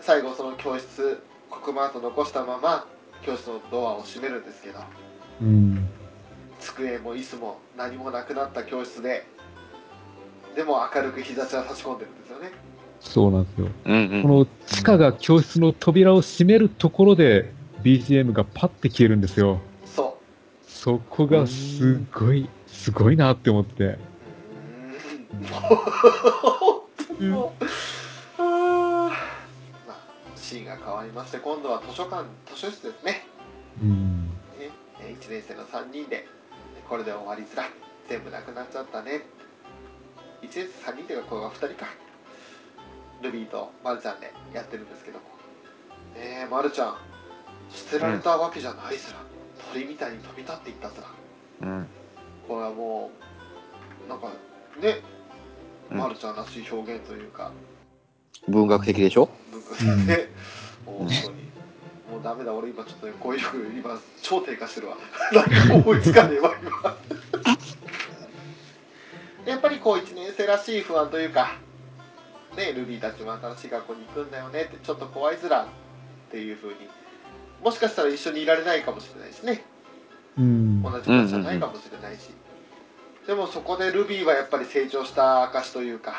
[0.00, 2.86] 最後その教室黒板と残したまま
[3.22, 4.80] 教室のドアを閉めるんですけど。
[5.40, 5.88] うん。
[6.60, 9.26] 机も椅子も何もなくなった教室で
[10.54, 12.52] でも明るく日差しが差し込んでるんですよね
[13.00, 13.68] そうなんですよ。
[13.86, 19.60] うんこの地下が教室の扉を閉めるところで BGM がパッて消えるんですよ。
[19.86, 20.18] そ
[20.66, 23.84] そこがすごい、すごいなって思って。
[23.84, 26.82] もう本
[27.18, 27.64] 当にもう
[28.38, 29.08] あー。
[29.08, 29.14] ま
[29.88, 29.96] あ
[30.36, 33.26] シーンが変わりまして今度は図書館図書室ですね。
[33.82, 34.26] うん。
[34.58, 34.70] ね。
[35.00, 36.26] え1年生の3人で
[36.88, 37.64] これで終わりづら
[38.08, 39.22] 全部なくなっちゃったね。
[40.42, 41.86] 1年生3人というかこれは2人か
[43.22, 45.18] ルビーとマルちゃんでやってるんですけど。
[45.18, 45.24] も
[46.14, 46.96] ねえマルちゃん
[47.70, 49.18] 捨てられたわけじゃないずら、
[49.72, 51.06] 鳥みたいに飛び立っていったずら。
[51.68, 51.86] うん。
[52.48, 53.10] これはも
[54.06, 54.28] うなんか
[54.80, 55.00] ね、
[55.90, 55.98] うん。
[55.98, 57.52] マルちゃんらしい表現というか。
[58.48, 59.28] 文学的でしょ？
[59.52, 60.30] 文化ね、
[60.86, 61.10] 本当に。
[62.10, 62.52] もうダメだ。
[62.52, 64.96] 俺今ちょっとね語彙力今超低下してるわ。
[65.32, 66.96] なんか思いつかねえわ今。
[69.46, 71.56] やっぱりこう1年生らしい不安というか
[72.56, 75.66] ねルビーたちも新しい学校に行くんだよねってちょっと怖いずらっ
[76.30, 76.74] ていうふうに
[77.62, 79.64] もしかしたら一緒にいられないかもしれないしね。
[80.38, 80.82] うん。
[80.82, 82.30] 同じクラスじゃないかもしれないし、
[83.26, 86.14] でもそこでルビーはやっぱり成長した証というか、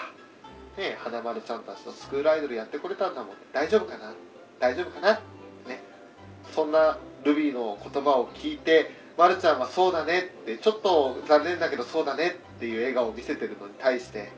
[0.78, 3.36] ね、花丸ちゃんたちとスクールアイドルやってくれたんだもん。
[3.54, 4.14] 大丈夫かな？
[4.60, 5.14] 大丈夫かな？
[5.68, 5.82] ね。
[6.54, 14.32] そんなルビーの言葉を聞いてまるちゃんはそうだねってちょっと残念だけどそうだねっていう笑顔を見せてるのに対して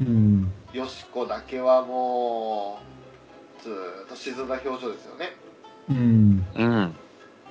[0.00, 0.52] うん。
[0.72, 2.78] よしこだけはも
[3.60, 5.36] うずーっと沈んだ表情ですよね
[5.90, 6.46] うん。
[6.54, 6.94] うん。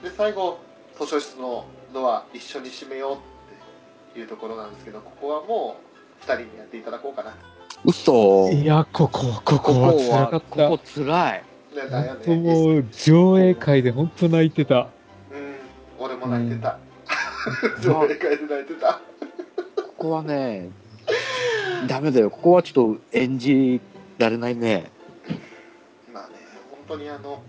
[0.04, 0.60] で最後
[1.00, 5.78] 図書室のドア一緒に閉めようっていうところなんですけどここはも
[6.22, 7.36] う2人にやっていただこうかな
[7.84, 10.70] 嘘いや、ここ、ここは辛かった。
[10.70, 11.44] ここ辛い。
[11.76, 14.90] ねだよ本当ねもう、上映会で本当泣いてた。
[15.32, 15.56] うん
[15.98, 16.78] 俺も泣いてた、
[17.82, 19.02] 上映会で泣いてた
[19.76, 20.70] ここはね、
[21.88, 22.30] ダメだよ。
[22.30, 23.82] ここはちょっと演じ
[24.18, 24.92] られないね。
[26.14, 26.36] まあね
[26.88, 27.42] 本当にあの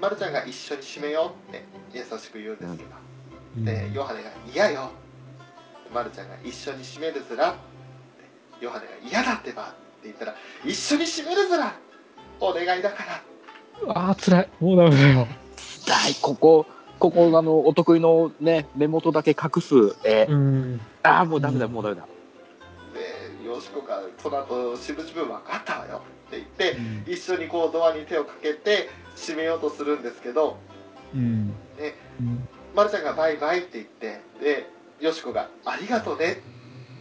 [0.00, 2.90] まるちゃんが一緒に閉めようって優しく言うんですけど、
[3.56, 4.90] うんでヨハネが「嫌よ」
[5.94, 10.34] まるちゃんが「一緒に閉めるずら」ってヨハネが「嫌だってば」って言ったら
[10.66, 11.72] 「一緒に閉めるずら
[12.40, 13.22] お願いだから」
[13.94, 14.48] ああ、辛い。
[14.60, 15.26] もうダメだよ。
[15.86, 16.66] だい、ここ、
[16.98, 20.26] ここ、あの、お得意のね、目元だけ隠す絵。
[20.28, 20.80] うん。
[21.02, 22.06] ああ、もうダメだ、もうダメだ。
[23.54, 30.58] でよしこがその後しぶしぶ分かったわよって言って一緒にこうドアに手をかけて閉めようとするんですけど
[31.14, 31.48] うん。
[31.48, 31.54] ね
[32.20, 32.48] うん。
[32.74, 34.66] まるちゃんがバイバイって言ってで
[35.00, 36.42] よしこが「ありがとね」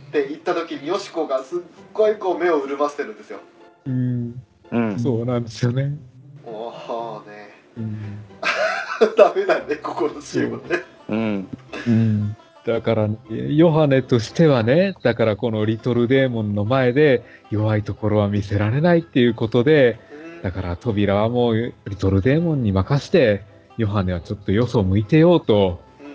[0.10, 1.60] って言った時によしこがすっ
[1.94, 3.40] ごいこう目を潤ませてるんですよ
[3.88, 4.42] うん。
[4.72, 5.00] うん。
[5.00, 5.98] そうなんですよね。
[6.46, 8.20] もうねうん。
[9.18, 11.48] ダメだねここのシーンはねうん。
[11.88, 12.38] うん。
[12.66, 23.44] だから、ヨハネとしてはね、だからこのリトルデーモンの前で弱いところは見せられないっていうことで、うんだから扉はもうリトルデーモンに任して、
[23.78, 26.14] ヨハネはちょっとよそを向いてようと、うん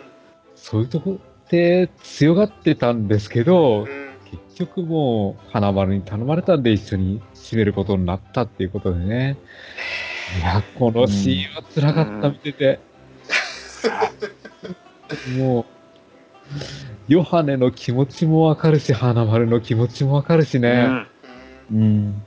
[0.54, 9.38] そういうとこって強がってたんですけど、うん結局もう花丸に頼まれたんで一緒に締めることになったっていうことでね。
[10.38, 12.80] いや、このシーンは辛かった、うん見てて。
[15.38, 15.77] もう、
[17.08, 20.88] ヨハネの気持ちもわかるし、花丸の気持ちもわかるしね。
[21.70, 22.22] うんうん。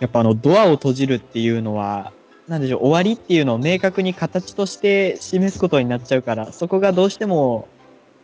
[0.00, 2.12] やっぱあの、ドアを閉じるっていうのは、
[2.48, 7.68] なんでしょう、終わりっていうのを明確に形として示すことになっちゃうから、そこがどうしても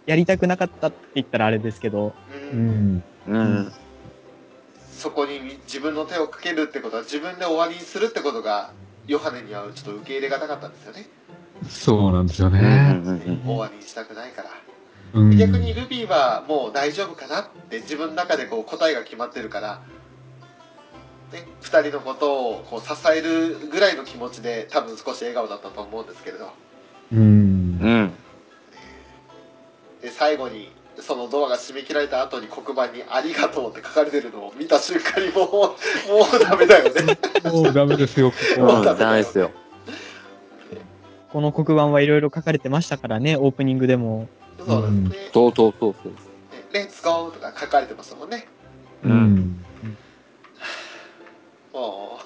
[0.06, 2.14] やりたくなかったって言ったらあれですけど、
[2.52, 3.04] ううんん。
[3.26, 3.72] うん。
[4.92, 8.72] そこに自分の手をかけるってことは自分で終わりにするってことが
[9.06, 11.06] ヨハネにはちょっと受け入れがたかったんですよね、
[11.68, 12.54] そうなんですようん。
[12.54, 13.40] ね。
[13.44, 14.50] 終わりにしたくないから
[15.14, 19.82] うん逆にルビーはもう大丈夫かなって自分の中でこう答えが決まってるから、
[21.32, 26.52] ね、2人のことをこう支えるぐらいの気持ちで多分少し笑顔だったと思うんですけれど
[27.12, 27.18] うん。
[27.18, 28.12] うん。
[30.02, 35.74] で最後にそのドアが閉め切られた後に黒板に「ありがとう」って書かれてるのを見た瞬間にもうも
[36.34, 37.18] うダメだよね
[37.50, 38.80] もうダメですよ、ここは。
[38.80, 39.50] うん、ダメですよ。
[41.32, 44.28] この黒板はいろいろ書かれてましたからね、オープニングでも。
[44.58, 46.12] そうですねそうそうそうそう。
[46.72, 48.46] 「レッツゴー」とか書かれてましたもんね
[49.04, 49.64] ううんん。
[51.72, 52.18] も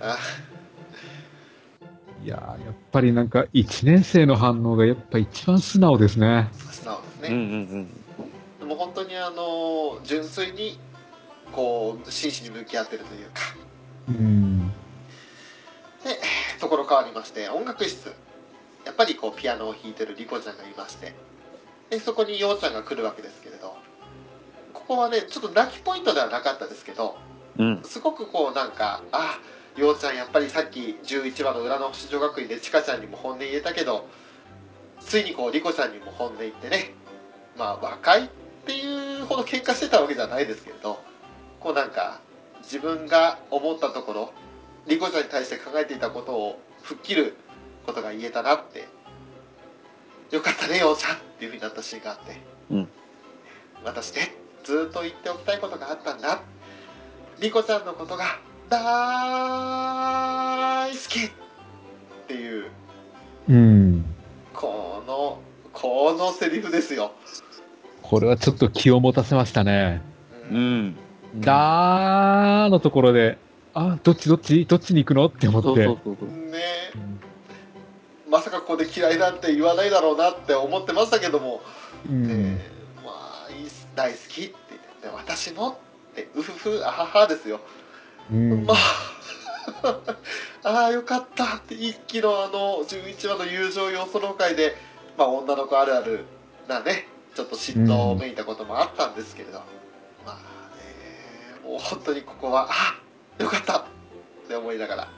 [0.00, 0.16] うあ
[2.24, 6.48] いやーやっぱりなんか1年生の反応がやっぱ一番素直ですね。
[6.70, 7.38] 素直ですね、うんう
[7.78, 7.88] ん
[8.60, 10.78] でも本当にあの純粋に
[11.52, 13.40] こう真摯に向き合ってるというか
[14.08, 14.72] うん。
[16.06, 16.20] で
[16.60, 18.14] ところ変わりまして音楽室
[18.84, 21.12] やっぱりこうピアノを弾いてるリコちゃんがいまして
[21.90, 23.76] でそこにようちゃんが来るわけですけれど
[24.72, 27.16] ここはねちょっと泣きポイントではなかったですけど
[27.58, 27.66] うん。
[27.66, 27.82] うん。
[27.84, 29.40] すごくこうなんかあ
[29.76, 34.04] ようちゃんやっぱりさっき11話の裏の星女学院でちかちゃんにも本音言えたけど
[35.00, 36.92] ついにこうリコちゃんにも本音言ってね
[37.56, 38.28] まあ若いっ
[38.64, 40.98] ていうほど喧嘩してたわけじゃないですけれど
[41.60, 42.20] こうなんか
[42.62, 44.30] 自分が思ったところ
[44.86, 47.36] リコちゃんに対して考えていたことを吹っ切る
[47.84, 48.88] ことが言えたなって。
[50.32, 52.88] よかったねようちゃんっていうふうになったシーンがあって、うん。
[53.84, 56.40] 私ねずっと言っておきたいことがあったんだ。
[57.40, 58.78] リコちゃんのことが大
[60.90, 61.30] 好きっ
[62.26, 62.70] ていう。
[63.48, 64.04] うん。
[64.52, 65.38] この
[65.72, 67.12] このセリフですよ、
[68.02, 70.02] これはちょっと気を持たせましたね。
[70.50, 70.96] うん。
[71.36, 73.38] だーのところで、
[73.78, 75.26] あ、どっちどっちどっちに行くの？
[75.26, 75.86] って思って。
[75.86, 75.98] ね。
[78.26, 81.60] まさかここで嫌いなんて言わないだろうなって思ってましたけども、
[82.08, 82.24] うん。
[82.24, 83.48] えーまあ
[83.94, 85.74] 大好きって言ってで私もっ
[86.14, 87.60] てうふふあははですよ、
[88.32, 88.64] うん。
[88.64, 88.76] まあ
[90.64, 94.74] ああよかったって一気のあの11話の友情要素の会で、
[95.18, 96.24] まあ、女の子あるある
[96.66, 99.58] なねちょっと嫉妬めいたこともあったんですけれど、
[100.24, 100.36] まあ
[101.66, 103.05] ねもう本当にここはあ
[103.38, 103.78] よかった。
[103.80, 103.84] っ
[104.48, 105.08] て思いながら。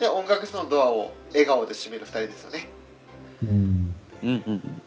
[0.00, 2.68] で音楽室のドアを笑顔で閉める2人ですよね。
[3.42, 3.94] うん。
[4.22, 4.82] うんうん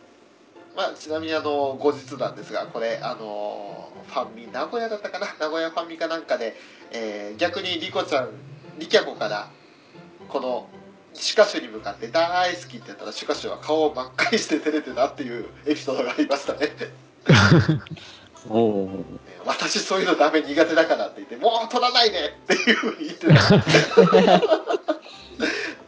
[0.75, 5.27] まあ、ちなみにあの後日なんですがこれあのファンミ名古屋だったかな？
[5.37, 6.55] 名古屋ファンミかなんかで、
[6.91, 8.29] えー逆にリコちゃん
[8.79, 9.49] リキャコから
[10.29, 10.69] この
[11.13, 16.69] シュカシュに向かって「大好き」って言ったらシュカシュは顔を真っ赤にして照れてたっていうエピソードがありましたね。
[18.49, 18.51] うん。
[18.51, 19.03] おー
[19.45, 23.33] 私そういうのダメ苦手だからって言って「もう取らないで!」っていうふうに言ってた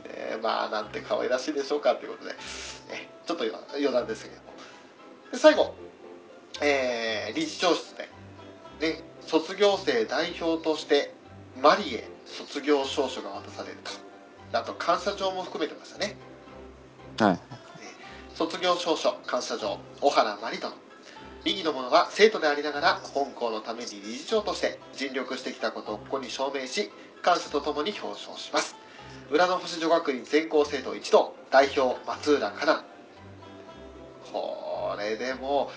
[0.06, 2.36] えーまあなんて可愛らしいでしょうかということで、
[2.90, 4.54] えちょっと余談ですけれども
[5.32, 5.76] で最後、
[6.62, 8.10] えー理事長室で、
[8.80, 11.14] ね、卒業生代表として
[11.62, 13.92] マリへ卒業証書が渡されると
[14.58, 16.16] あと感謝状も含めてましたね
[17.20, 17.40] はい。
[18.36, 20.74] 卒業証書感謝状小原マリ殿
[21.46, 26.90] 右の者は生徒でありながら本校のために理事長として尽力してきたことをここに証明し
[27.22, 28.76] 感謝とともに表彰します。
[29.30, 32.86] 裏の星女学院全校生徒一同代表松浦香奈
[34.32, 35.72] これでも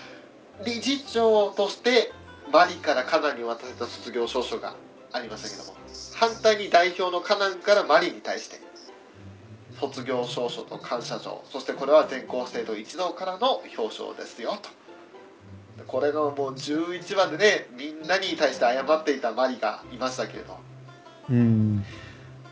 [0.65, 2.11] 理事長として
[2.51, 4.75] マリからカナンに渡せた卒業証書が
[5.11, 5.77] ありましたけども
[6.15, 8.59] 反対に代表のカナンからマリに対して
[9.79, 14.76] 卒業証書と感謝状そしてこれは全校生徒一同からの表彰ですよと。
[15.87, 20.57] これがもう11話でねみんなに対して謝っていたマリがいましたけれど。
[21.29, 21.83] うん。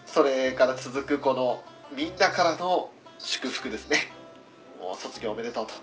[0.06, 1.64] それから続くこの
[1.96, 3.98] みんなからの祝福ですね。
[4.80, 5.74] もう卒業おめでとうと。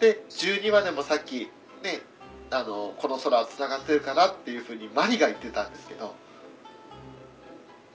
[0.00, 1.50] で12話でもさっき
[1.82, 2.02] ね
[2.50, 6.14] あのこの空はつながってるからっていうふうにマリが言ってたんですけど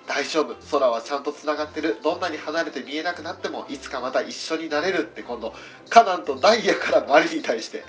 [0.08, 5.54] 大丈夫空はちゃんとつながってるどんなに離れて見えなくなってもいつかまた一緒になれるって今度
[5.90, 7.84] カナンとダイヤからマリに対して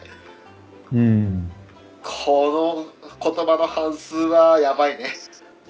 [0.93, 1.51] うん。
[2.03, 2.87] こ
[3.23, 5.15] の言葉の半数はやばいね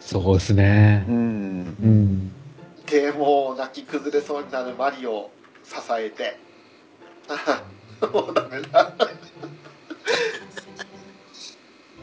[0.01, 1.13] そうですねう。
[1.13, 1.15] ん。
[1.15, 2.33] うん。
[2.87, 5.31] でもう泣き崩れそうになるマリを
[5.65, 6.39] 支えて
[8.13, 8.95] もうダメだ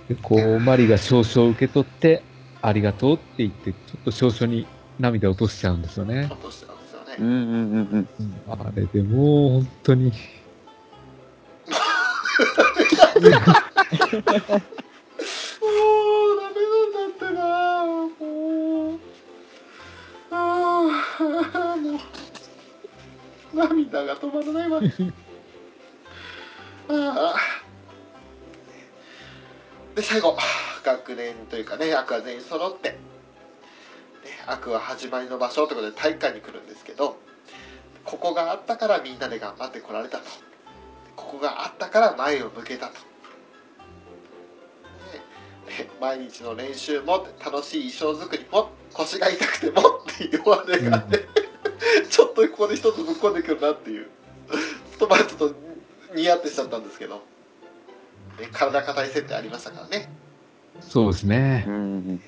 [0.07, 2.21] で、こう、マリが証書を受け取って、
[2.65, 4.65] ありがとうって言って、ちょっと証書に
[4.99, 6.27] 涙を落としちゃうんですよね。
[6.31, 8.41] 落としてたんですよねうんうんうんうん。
[8.47, 10.05] あれでもう、本当に。
[10.05, 10.11] もう
[12.91, 13.39] ダメな
[16.87, 18.99] んだってなもう
[20.31, 20.33] あ
[21.53, 21.99] あもう
[23.55, 24.81] 涙が止まらないわ
[26.89, 27.35] ああ
[29.95, 30.37] で最後
[30.83, 32.97] 学年というかね悪は全員揃って、ね、
[34.45, 37.15] 悪は始まりの場所ということで体育館に来るんですけど
[38.03, 40.25] ここがあったからみんなで頑張ってこられたと。
[41.15, 42.93] ここがあったから前を向けたと。
[45.65, 51.25] ね毎日の練習も楽しい衣装作りも腰が痛くてもっていうお話があって、
[52.09, 54.05] ちょっとここで一つぶっ込んでくるなっていう。
[54.05, 55.55] ちょっと前ちょっと
[56.13, 57.23] ニヤってしちゃったんですけど、
[58.39, 60.09] ね、体硬い設定ありましたからね。
[60.81, 61.65] そうですね。
[61.67, 61.71] う。
[61.71, 62.07] ん。
[62.17, 62.21] ね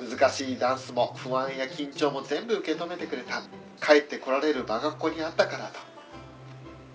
[0.00, 3.42] 難しいダンスも不安や緊張も全部受け止めてくれた。
[3.84, 5.78] 帰ってこられる場がここにあったからと。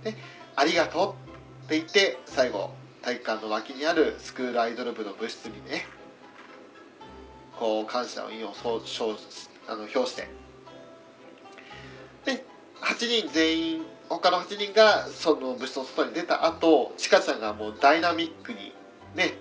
[0.03, 0.15] で
[0.55, 1.15] ありがと
[1.63, 2.71] うって言って最後
[3.01, 5.85] 体育館の脇にあるスクールアイドル部の部室にね
[7.57, 9.21] こう感謝の意をそう表
[9.67, 10.27] あの表して。
[12.25, 12.45] で
[12.81, 18.73] 8人全員他の8人がその部室の外に出た後ちかちゃんがもうダイナミックに
[19.15, 19.33] ね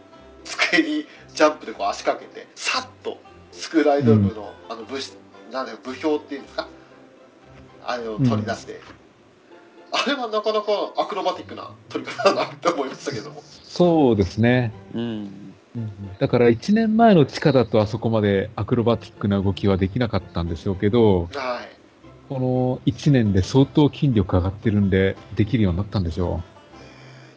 [0.45, 3.19] 机にジャンプでこう足かけてさっと
[3.53, 5.17] スクールアイドル部の,、あの部室
[5.53, 6.69] なんだよ部標っていうんですか？
[7.85, 8.81] あれを取り出して、
[9.91, 14.73] あれはなかなかアクロバティックな取り方だなって思いましたけどもそうですね。
[14.95, 15.55] うん。
[16.21, 21.72] だから1年前の地下だとあそこまでアクロバティックな動きはできなかったんでしょうけど、はい。
[22.33, 26.43] この1年で相当筋力上がってるんで、できるようになったんでしょ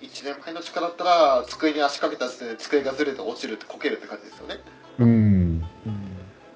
[0.01, 4.55] 1年前の力だったら、机に足かけた時点で机がずれて落ちるってこけるって感じですよね。
[4.99, 5.03] う。
[5.03, 5.65] うん。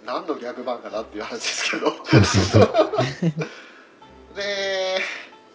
[0.05, 1.89] 何のギャグ漫画だっていう話ですけど。
[1.89, 2.71] そうそうそう。
[4.35, 5.01] で、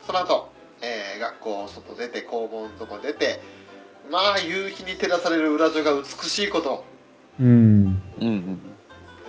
[0.06, 0.50] その後、
[0.82, 3.40] えー学校外出て、校門のとこ出て、
[4.10, 6.84] まあ、夕日に照らされる裏女が美しいこと。
[7.40, 7.46] うん。
[7.46, 8.60] うんうん。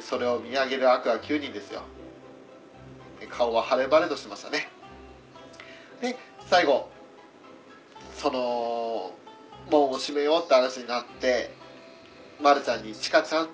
[0.02, 1.84] それを見上げる悪は9人ですよ。
[3.36, 4.70] で顔は晴れ晴れとしてましたね。
[6.02, 6.18] で、
[6.50, 6.90] 最後、
[8.18, 9.12] その、
[9.70, 11.54] 門を閉めようって話になって、
[12.42, 13.48] まるちゃんにチカちゃんっ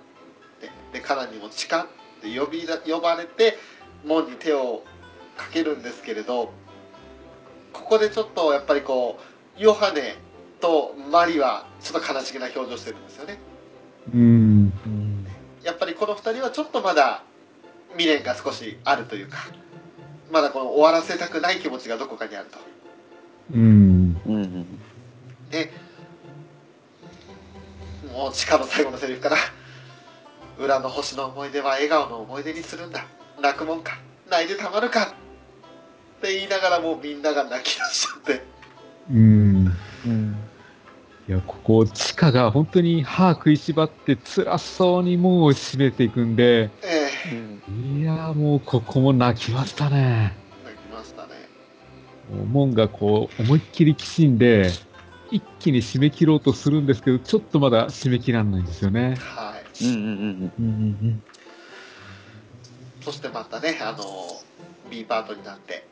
[0.59, 1.87] て、で、カナにもチカっ
[2.21, 3.57] て呼びだ呼ばれて、
[4.05, 4.83] 門に手を
[5.37, 6.51] かけるんですけれど、
[7.73, 9.19] ここでちょっとやっぱりこ
[9.57, 10.15] う、ヨハネ
[10.59, 13.39] とマリはちょっと悲しげな表情してるんですよね。
[14.13, 14.73] うん。
[14.85, 15.27] うん。
[15.63, 17.23] やっぱりこの2人はちょっとまだ
[17.93, 19.37] 未練が少しあるというか
[20.31, 22.59] まだこの終わらせたくない気持ちがどこかにあると
[23.53, 24.21] うん。
[24.25, 24.65] うんうん。
[25.49, 25.71] で
[28.13, 29.37] もう地下の最後のセリフから
[30.57, 33.05] 「裏の星の思い出は笑顔の思い出にするんだ
[33.41, 33.97] 泣くもんか
[34.29, 35.03] 泣いてたまるか」
[36.19, 38.43] って言いながらもうみんなが泣き出しちゃって
[39.09, 39.77] うん。
[40.05, 40.35] うん。
[41.27, 50.33] いや、ここ、地下が本当に歯食いしばって辛そうに門を閉めていくんで、えうんいや、もうここも泣きましたね。
[50.65, 51.33] え泣きましたね
[52.35, 54.71] もう門がこう、思いっきりきしんで、
[55.29, 59.15] 一気に締め切ろうとするんですけど、ちょっとまだ締め切らんないんですよね。
[59.19, 60.67] はいうんうんうんう
[61.05, 61.23] ん
[63.03, 64.03] そしてまたねあの
[64.91, 65.87] B パートになって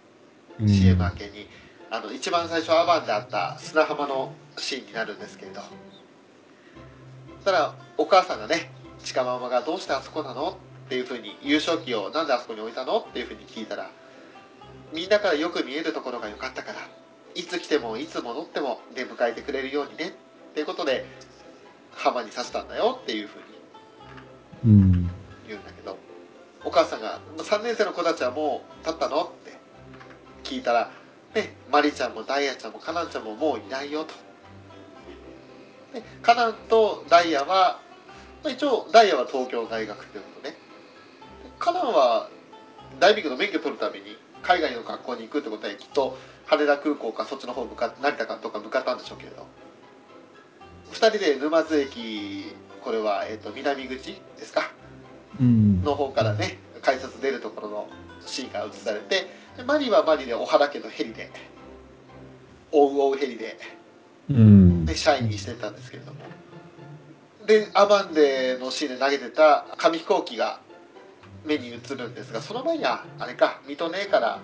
[0.60, 1.48] うん CM 明けに
[1.90, 8.70] あの一番最初アバンであった砂浜のシーンになるんですけれどそしたらお母さんがね
[9.04, 13.00] チカママが「どうしてあそこなの?」っていうふうに優勝旗をなんであそこに置いたの？
[13.00, 13.92] っていうふうに聞いたら
[14.92, 16.80] みんなからよく見えるところが良かったから
[17.36, 21.06] いつ来てもいつ戻っても出迎えてくれるようにねっていうことで
[21.92, 23.46] 浜に刺したんだよっていうふうに。
[25.48, 25.96] 言うんだけど
[26.66, 29.54] お母さんが「3年生の子たちはもう立ったの?」って
[30.44, 30.92] 聞いたら、
[31.36, 34.14] ね、マリちゃんもダイヤちゃんもカナンちゃんももういないよと。
[35.94, 37.80] でカナンとダイヤは
[38.44, 40.58] ま一応ダイヤは東京大学ということね
[41.60, 42.30] カナンは
[43.00, 49.46] ダイビングの免許取るために海外の学校に行くってことはきっと羽田空港かそっちの方向かって成田かとか向かったんでしょうけれど
[50.94, 54.72] 2人で沼津駅これは、えー、と南口ですか？
[55.40, 55.84] うん。
[55.84, 57.90] の方からね改札出るところの
[58.26, 61.30] シーンが映されてでマリはマリで小原家のヘリで
[62.72, 63.60] 追う追うヘリで
[64.30, 64.86] うん。
[64.86, 66.20] で社員にしてたんですけれども
[67.46, 70.62] でアバンデのシーンで投げてた紙飛行機が
[71.46, 74.40] 目に映るんですがその前にはあれか水戸姉から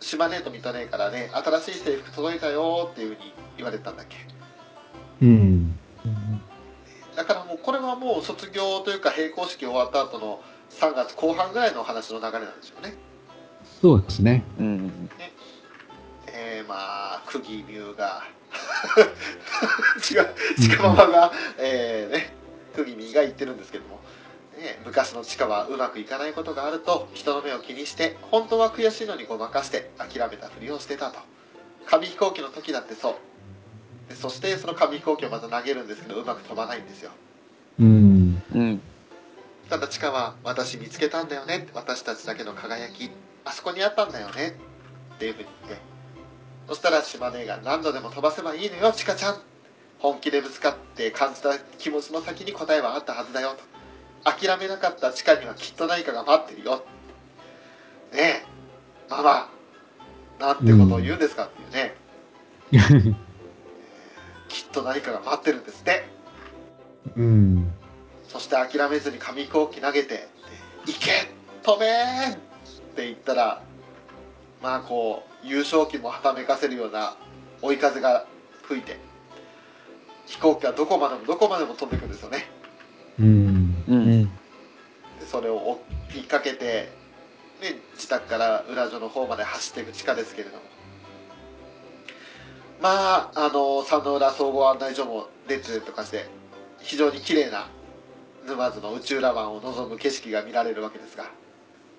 [0.00, 4.16] 島根と水戸姉からね新しい制服届いたよっていうふうに言われたんだっけ？
[5.22, 5.78] うん。
[7.16, 12.94] だからもうこれはもう卒業というか並行式終わった後の3月後半ぐらいの話の流れなんですよね
[13.82, 14.44] そうですね。
[14.58, 15.10] うんうん。
[16.28, 16.74] えー、ま
[17.16, 18.22] あ釘美優が
[20.10, 22.34] 違う近ママが、えーね
[22.76, 23.98] 釘美が言ってるんですけども、
[24.58, 31.20] ね、昔の地下はうまくいかないことがあると人の目を気にして本当は悔しいのにごまかして諦めたふりをしてたと。
[31.86, 34.10] 紙飛行機の時だってそう。
[34.10, 37.12] でそしてその紙飛行機をまた投げるんですけどうまく飛ばないんですよ。
[37.78, 38.42] うん。
[38.52, 38.80] うん。
[39.70, 41.68] ただ地下は私見つけたんだよね。
[41.72, 43.10] 私たちだけの輝き。
[43.44, 44.56] あそこにあったんだよね。
[45.14, 45.82] っていうふうに言って。
[46.66, 49.40] そしたら島根が何度でも飛ばせばいいのよチカちゃん。
[49.98, 53.77] 本気でぶつかって感じた気持ちの先に答えはあったはずだよと
[54.24, 56.84] 諦めなかった地下にはきっと何かが待ってるよ。
[58.12, 58.44] ねえ。
[59.08, 59.50] ママ
[60.38, 61.96] なんてことを言うんですかっていうね、
[64.48, 66.08] きっと何かが待ってるんですって。
[67.16, 67.72] うん。
[68.28, 70.28] そして諦めずに紙飛行機投げて
[70.86, 71.10] 「行け
[71.62, 72.36] 飛べ!」っ
[72.94, 73.62] て言ったら
[74.62, 77.16] まあこう優勝旗もはためかせるような
[77.62, 78.26] 追い風が
[78.64, 78.98] 吹いて
[80.26, 82.50] 飛行機がどこまでもどこまでも飛んでいくんですよね
[86.28, 86.92] かけて、
[87.60, 90.62] ね、自宅から裏所の方まで走っていく地下ですけれども。
[92.80, 96.26] まああの三の浦総合案内所も出てとかして
[96.78, 97.68] 非常に綺麗な
[98.46, 101.24] 沼津の宇宙ラ湾を望む景色が見られるわけですが。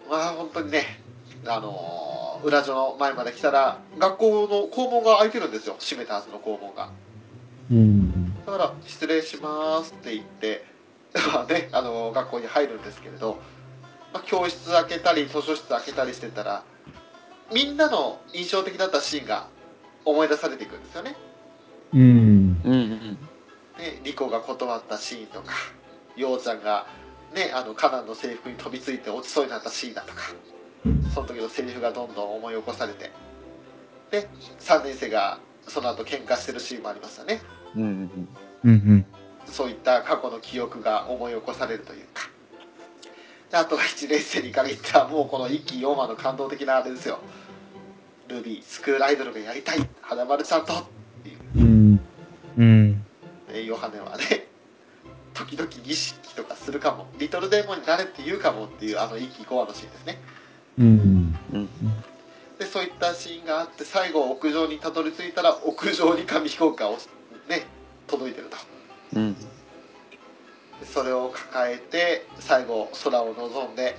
[0.09, 1.01] まあ本当にね
[1.45, 5.75] あの裏所の前まで来たら学校の校門が開いてるんですよ。
[5.79, 6.89] 閉めたはずの校門が。
[7.71, 8.45] うん。
[8.45, 10.65] だから「失礼します」って言って
[11.33, 13.39] まあねあの学校に入るんですけれど、
[14.13, 16.63] まあ、教室開けたり図書室開けたりしてたら
[17.53, 19.47] みんなの印象的だったシーンが
[20.05, 21.15] 思い出されていくんですよね。
[21.93, 22.01] うん。
[22.01, 23.17] うんうん
[23.79, 25.53] ねリコが断ったシーンとか
[26.15, 26.85] ようちゃんが
[27.33, 30.21] ねあのカナンの制服に飛びついて落ちそうになったシーンだとか
[31.13, 33.11] その時のセリフがどんどん思い起こされて
[34.11, 34.27] で
[34.59, 37.41] 3年生がその後喧嘩してるシーンもありましたね
[37.75, 38.27] うんうん
[38.65, 39.05] うんうん。
[39.45, 42.29] そういった過去の記憶が思い起こされるというか
[43.51, 47.19] であとは1年生に限ってはもうこの一期4話の感動的なあれですよ
[48.27, 50.83] ルビースクールアイドルがやりたい花丸ちゃんとっ
[51.23, 51.99] ていううん。
[52.57, 53.05] うん。
[53.49, 54.47] えーヨハネはね
[55.33, 60.21] 時々儀式とかするかもリトルデーモンになれって言うかもっていうあの一期5話のシーンですね
[60.77, 61.39] うん。
[61.53, 61.69] うん
[62.59, 66.89] でそういったシーンがあって最後屋上にたどり着いたら屋上に紙飛行機が
[67.47, 67.65] ね
[68.05, 68.57] 届いてると
[69.15, 69.41] うんで
[70.85, 73.97] それを抱えて最後空を望んでで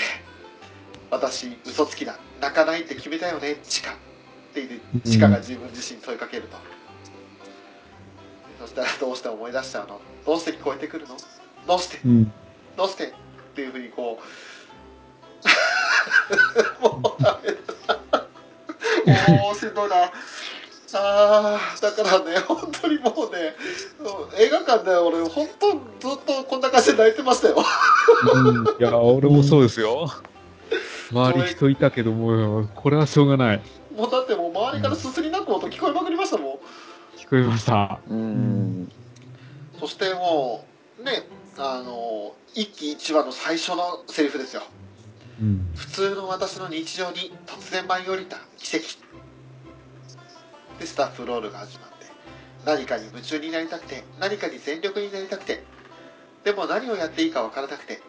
[1.10, 3.94] 私嘘つきだ泣かないって決めたよねチカっ
[4.54, 6.56] て言ってチカが自分自身に問いかけると、
[8.60, 10.00] そしたらどうして思い出しちゃうの？
[10.26, 11.16] どうして聞こえてくるの？
[11.66, 12.00] どうして？
[12.04, 12.32] うん。
[12.76, 13.06] どうして？
[13.08, 13.12] っ
[13.54, 14.20] ていうふうにこ
[16.82, 19.32] う もうダメだ。
[19.32, 20.12] もうしんどいな
[20.94, 23.54] あーだからね本当にもうね
[24.00, 27.56] うん映画館で俺本当ずっとこんな感じで泣いてましたよ
[28.34, 30.08] うんいや、俺もそうですよ。
[31.10, 33.60] 周り人いたけども、これはしょうがない。
[33.96, 36.52] もうだってもう周りからすすり泣く音聞こえまくりましたもん
[37.18, 37.98] 聞こえました。
[38.08, 38.92] うん
[39.80, 40.64] そしても
[41.00, 41.26] うね
[41.56, 44.62] あの一期一話の最初のセリフですよ
[45.40, 45.68] うん。
[45.74, 48.86] 普通の私の日常に突然舞い降りた奇跡
[50.78, 52.06] でスタッフロールが始まって
[52.64, 55.62] 何かに夢中になりたくて何かに全力になりたくて
[56.44, 58.00] でも何をやっていいか分からなくて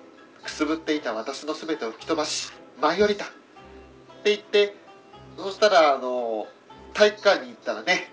[0.43, 2.51] くすぶっていた私の全てを吹き飛ばし
[2.82, 3.26] 舞い降りた。
[3.26, 3.28] っ
[4.24, 4.76] て言って
[5.38, 6.47] そしたらあの
[6.93, 8.11] 体育館に行ったらね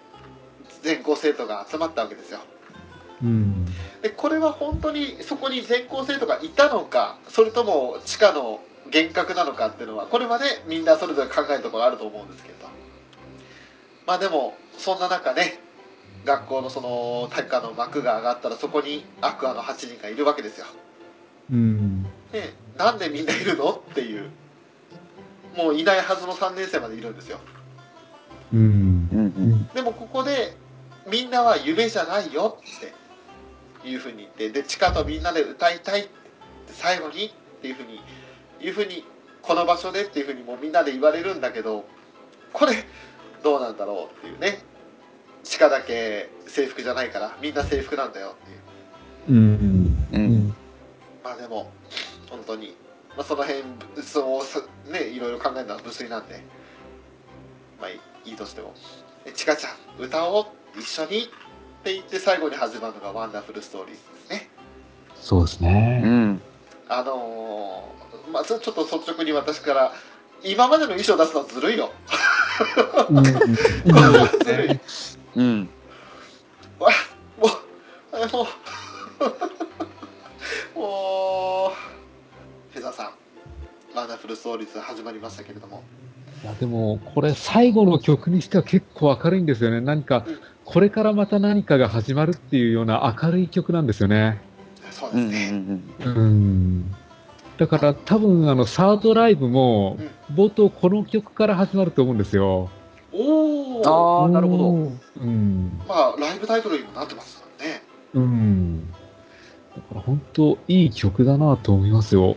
[0.82, 2.40] 全校生徒が集まったわけですよ。
[3.22, 3.66] うん。
[4.02, 12.68] でこれは本当にそこに全校生徒がいたのかそれとも地下の幻覚なのかっていうのはこれはねみんなそれぞれ考えるところあると思うんですけれど
[14.06, 15.60] まあでもそんな中ね
[16.24, 20.66] 学校のその体育館の幕が上がったらそこにアクアの8人がいるわけですよ。
[21.50, 22.02] うん。
[22.32, 24.30] でなんでみんないるのっていう
[25.56, 27.38] もういないはずの3年生までいるんですよ。
[28.52, 29.68] うん。
[29.74, 30.56] でもここで
[31.08, 36.10] みんなは夢じゃないよっていうふうに言ってで地下とみんなで歌いたいって
[36.72, 37.30] 最後にっ
[37.62, 38.00] ていうふうに
[38.60, 39.04] いうふうに
[39.42, 41.84] この場所でっていうふうにもうみんなで言われるんだけど
[42.52, 42.72] これ
[43.42, 44.62] どうなんだろうっていうね。
[45.44, 49.38] 地下だけ制服じゃないからみんな制服なんだよっていう。
[49.38, 50.08] うん。
[50.12, 50.48] ううん。
[50.48, 50.56] ん。
[51.22, 51.70] まあでも
[52.28, 52.76] 本当に、
[53.16, 53.62] まあ、その辺
[54.02, 54.60] そうさ
[54.90, 56.42] ねいろいろ考えるのは無粋なんで。
[57.80, 58.74] まあいいいいとしても
[59.24, 60.46] 「えちかちゃん歌おう？
[60.80, 61.22] 一緒に」っ
[61.84, 64.48] て言って最後に始まるのが「ワンダフルストーリーズ」ですね。
[65.14, 66.02] そうですね。
[66.04, 66.42] うん。
[66.88, 69.92] あのーまあちょっと率直に私から
[70.44, 71.90] 今までの衣装出すのはずるいよ
[73.10, 73.24] うん。
[73.24, 73.32] ず
[74.56, 74.80] るい
[75.36, 75.68] うん
[76.78, 76.90] わ
[77.38, 77.50] もう
[78.12, 78.46] あれもう
[80.78, 83.10] もうフェザーさん
[83.96, 85.82] WONDERFUL STORIES 始まりましたけれども
[86.42, 89.80] いやでも、これ最後の曲にしては結構明るいんですよね。
[89.80, 94.38] 何かうん、これからまた何かが始まるっていうような明るい曲なんですよね。
[94.90, 96.94] そううんですね、うん。
[97.58, 99.98] だから多分あの、サードライブも、
[100.32, 102.70] 冒頭この曲から始まると思うんですよ。
[103.12, 104.64] おおああなるほど
[105.22, 105.80] うん。
[105.88, 107.82] まあライブタイトルにもなってますもんね
[108.12, 108.90] うん。
[108.90, 108.96] だ
[109.80, 112.36] から本当いい曲だなと思いますよ。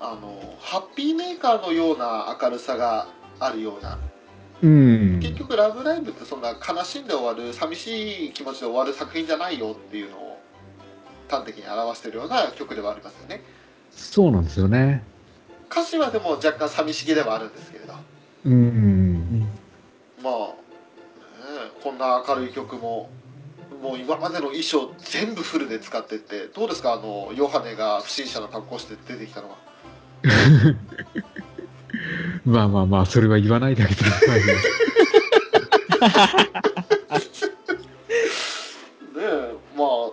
[0.00, 3.08] あのハッピーメーカーのような明るさが
[3.40, 3.98] あるような
[4.62, 5.20] うん。
[5.20, 10.38] 結局「ラブライブ!」ってそんな悲しんで終わる寂しい気持ちで終わる作品じゃないよっていうのを
[11.28, 13.42] 端的に表しているような曲ではありますよね
[13.96, 15.02] そうなんですよね。
[15.70, 17.94] 歌詞はでも若干寂しげではあるんですけれど
[18.44, 19.48] うん。
[20.22, 20.54] まあ、ね
[21.66, 23.10] えこんな明るい曲も
[23.82, 26.92] もう今までの衣装全部フルで使ってってどうですか？
[26.92, 29.56] あのヨハネが不審者の格好して出てきたのは
[32.44, 34.46] まあまあまあ、それは言わないであげてくださいよ。
[39.16, 40.12] ねえまあね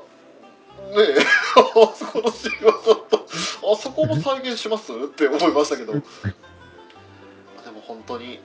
[1.02, 1.16] え。
[1.56, 3.28] あそこのシーンはちょっと
[3.74, 4.92] あそこも再現します？
[4.94, 5.94] って思いましたけど。
[5.94, 8.40] でも本当に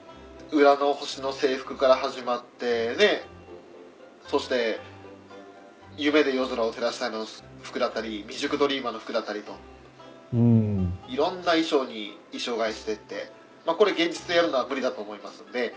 [0.51, 3.23] 裏の星の制服から始まってね
[4.27, 4.79] そして
[5.97, 7.25] 夢で夜空を照らしたいの
[7.61, 9.53] 服だったり未熟ドリーマーの服だったりと。
[10.33, 10.97] うん。
[11.07, 13.31] いろんな衣装に衣装替えしてって、
[13.65, 15.73] まあ、これ現実でやるのは無理だと思いますんで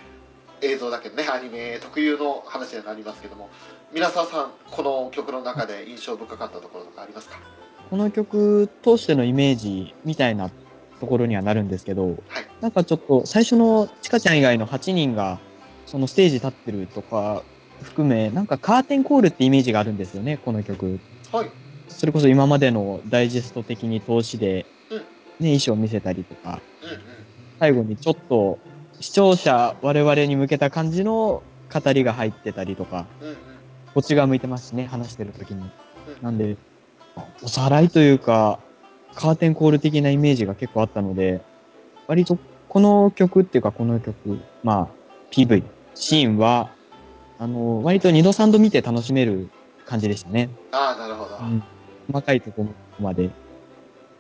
[0.60, 3.48] 映像だけどねアニメ特有の話になりますけども
[3.94, 7.38] 皆沢さんこの曲の中で印象深かったところとかありますか？
[7.90, 10.50] この曲通してのイメージみたいな
[10.98, 12.16] ところにはなるんですけど、はい。
[12.62, 15.40] なんかちょっと最初のちかちゃん以外の8人が
[15.84, 17.42] そのステージ立ってるとか
[17.82, 20.98] 含め、なんかカーテンコールってイメージがあるんですよね、この曲。
[21.30, 21.50] はい。
[21.88, 24.98] それこそ今までのダイジェスト的に通しで、うん。
[24.98, 25.04] ね、
[25.40, 26.98] 衣装を見せたりとか、うんうん。
[27.60, 28.58] 最後にちょっと
[29.00, 33.36] 視聴者我々に向けた感じの語りが入ってたりとか、うんうん
[33.94, 35.70] こっち側向いてますしね、話してる時に。
[36.22, 36.56] なんで、
[37.42, 38.58] おさらいというか、
[39.14, 41.42] カーテンコール的なイメージが結構あったので、
[42.06, 42.38] 割と
[42.68, 45.62] この曲っていうかこの曲、まあ、PV、
[45.94, 46.70] シーンは、
[47.38, 49.50] あの、割と2度3度見て楽しめる
[49.84, 50.48] 感じでしたね。
[50.72, 51.36] ああなるほど、
[52.12, 52.68] 細かいところ
[52.98, 53.30] まで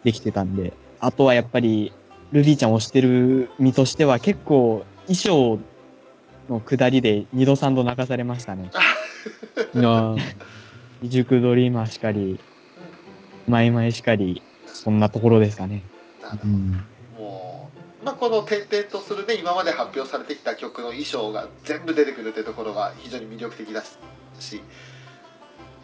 [0.04, 0.74] できてたんで。
[1.00, 1.92] あとはやっぱり、
[2.32, 5.58] ルビーちゃんをしてる身としては結構衣装
[6.48, 8.70] の下りで2度3度泣かされましたね。
[9.76, 10.16] あ
[11.00, 12.38] 未熟ドリーマーしかり、
[13.48, 15.82] マイマイしかり、そんなところですかね。
[16.22, 16.84] なるほどうん。
[17.18, 17.70] も
[18.02, 23.82] う、まあ、この転々とするね今まで発表されてきた曲の衣装が全部出てくるってところが非常に魅力的だ
[24.38, 24.60] し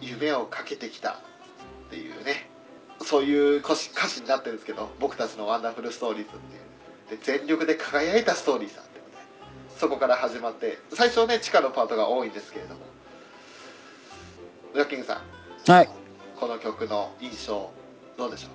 [0.01, 2.51] 夢をかけてきたっていうね
[3.01, 6.39] そういう歌詞歌詞になってるんですけど僕たちの WONDERFUL STORIES っ
[7.07, 12.80] ていうで全力で輝いたストーリーさってことでそこから始まって最初ね地下のパートが多いんですけれども
[14.73, 15.23] ブラッキングさ
[15.66, 15.89] んはい。
[16.37, 17.71] この曲の印象
[18.16, 18.49] どうでしょ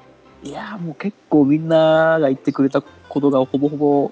[0.43, 0.47] う？
[0.47, 4.11] いやーもう結構みんなが言ってくれたことがほぼほぼ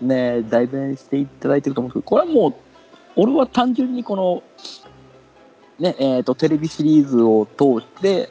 [0.00, 2.54] ね、代弁していただいてると思うんですけど、これはもう、
[3.14, 4.42] 俺は単純にこの、
[5.78, 8.30] ね、えっ、と、テレビシリーズを通して、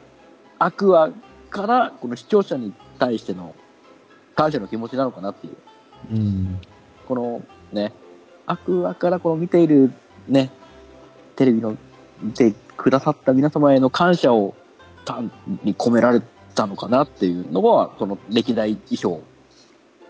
[0.58, 1.10] アクア
[1.48, 3.54] からこの視聴者に対しての
[4.34, 5.56] 感謝の気持ちなのかなっていう。
[6.14, 6.60] うん。
[7.08, 7.42] この
[7.72, 7.94] ね、
[8.44, 9.92] アクアからこの見ている
[10.28, 10.50] ね、
[11.36, 11.78] テレビの
[12.20, 14.54] 見てくださった皆様への感謝を
[15.04, 15.30] 単
[15.62, 16.20] に込められ
[16.54, 19.22] たのかなっていうのは、この歴代衣装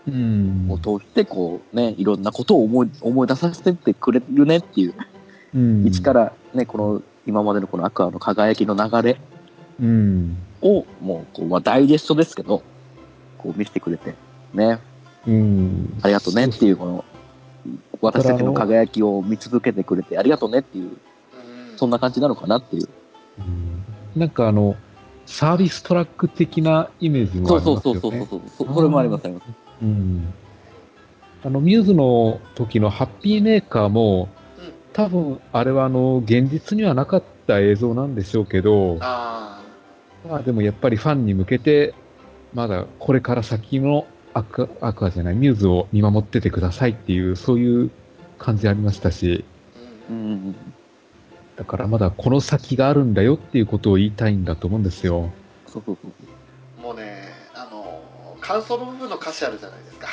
[0.07, 0.67] うん。
[0.69, 4.95] を通して、こうね、いろんなことを思い、思い出させてくれるねっていう、
[5.55, 5.85] うん。
[5.85, 9.21] 一からね、この今までのこのアクアの輝きの流れ
[9.79, 10.37] うん。
[10.61, 12.63] を、もう、こう、まあ、ダイジェストですけど、
[13.37, 14.15] こう見せてくれて、
[14.53, 14.79] ね、
[15.27, 15.99] うん。
[16.01, 17.05] ありがとうねっていう、この、
[18.01, 20.97] 私たちの輝きを見続けてくれてありがとうねっていう、うん
[21.77, 22.87] そんな感じなのかなっていう。
[23.39, 24.75] うんなんかあの、
[25.25, 28.01] サービストラック的なイメージもそあうそうりますよね。
[28.01, 28.67] そうそうそう。
[28.67, 29.45] そそれもあります、あります。
[29.81, 30.33] うん。
[31.43, 39.63] あの、ミューズの時のハッピーメーカーも、うん多分、あれはあの、現実にはなかった映像なんでしょうけど、あ
[40.29, 41.95] まあでもやっぱりファンに向けて、
[42.53, 44.05] まだこれから先の
[44.35, 47.89] アクア、アクアじゃない、ミューズを見守っててくださいっていう、そういう
[48.37, 49.43] 感じありましたし、
[49.75, 50.72] あ、ううんん。
[51.63, 55.31] だからまだこの先があるんだよっていうことを言いたいんだと思うんですよ。
[56.81, 58.03] もうねあの
[58.41, 60.09] 感想の部分の歌詞あるじゃないですか。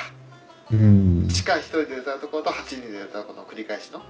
[0.71, 1.29] うん。
[1.29, 4.01] 地下一人で歌うところと8人で歌うこの繰り返しの。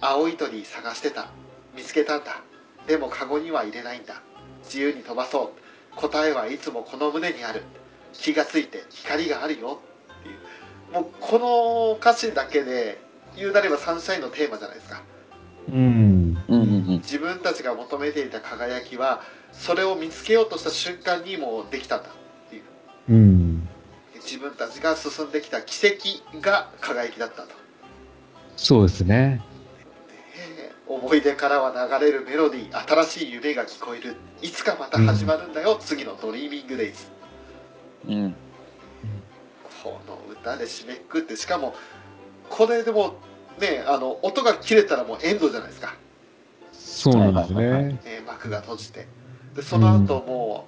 [0.00, 1.28] 青い鳥探してた。
[1.76, 2.42] 見つけたんだ。
[2.86, 4.22] でもカゴには入れないんだ。
[4.64, 5.52] 自由に飛ばそ
[5.94, 5.96] う。
[5.96, 7.64] 答えはいつもこの胸にある。
[8.14, 9.78] 気がついて光があるよ。
[10.20, 10.94] っていう。
[10.94, 12.98] もうこの歌詞だけで
[13.36, 15.02] 言うなればサンシャインのテーマじゃないですか
[15.72, 16.44] うん。
[16.48, 16.56] うん。
[16.56, 16.62] うん。
[16.62, 16.98] うん。
[16.98, 22.02] 自分たちが求めていた輝きはそれを見つけようとした瞬間にもうできたん。
[22.02, 22.62] だっていう
[23.08, 23.68] うん。
[24.16, 25.30] 自分たちが進ん。
[25.30, 27.48] できた奇跡が輝きだったと、
[28.56, 29.40] そうですね。
[30.86, 35.52] 思い出からは流れるメロディー新しい夢が聞こえるいつかまた始まるん。
[35.52, 37.06] だよ、次の dreaming days
[38.08, 38.34] うん。
[39.82, 41.74] この歌で締めくくってしかも
[42.48, 43.14] これでも
[43.60, 45.94] ねあの音が切れたらもうエンドじゃないですか、
[46.72, 48.00] そうなんですね。
[48.04, 49.06] えー幕が閉じて
[49.54, 50.66] でその後も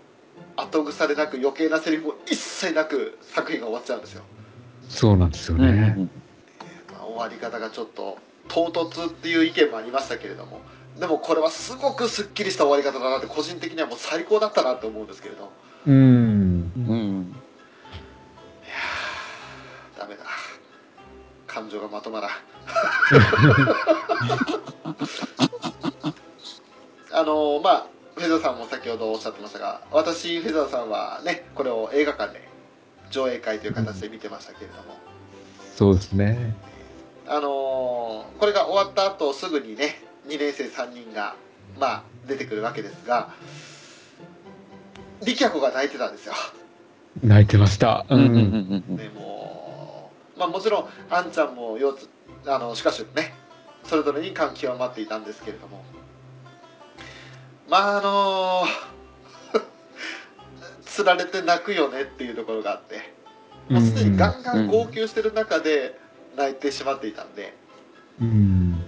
[0.57, 4.23] う後腐れなく余計なセリフも一切なく作品が終わっちゃうんですよ
[4.89, 6.09] そうなんですようんうんね。
[6.93, 8.19] まあ終わり方がちょっと
[8.49, 10.61] 唐突っていう意見もありましたけれども
[10.99, 15.51] でもこれはすごくすっきりした終わり方だなって個人的にはもう最高だったなって思うんですけれど
[15.87, 15.95] うん。
[15.95, 17.02] うん。
[21.53, 22.31] 感情がまとまらん
[27.13, 27.87] あのまあ
[28.17, 32.49] フェザーさんも先ほどおっしゃってましたが私フェザーさんはねこれを映画館で
[33.11, 34.97] 上映会という形で見てましたけれども、
[35.77, 36.57] そうですね。
[37.27, 41.37] あのーこれが終わった後すぐにね2年生3人が
[41.79, 43.29] まあ出てくるわけですが
[45.21, 46.35] 力也子が泣いてたんですよ、
[47.23, 48.07] 泣いてました。
[48.09, 48.17] う。
[48.17, 49.62] うんうんうんんうんね、もう
[50.43, 52.09] まあもちろんあんちゃんも腰痛
[52.47, 53.33] あのしかしね
[53.85, 55.85] それぞれに感極まっていたんですけれども。
[57.69, 58.65] まああの
[60.85, 63.15] つ られて泣くよねっていうところがあって
[63.71, 65.99] もうすでにガンガン号泣してる中で
[66.37, 67.55] 泣いてしまっていたんで、
[68.21, 68.85] うん。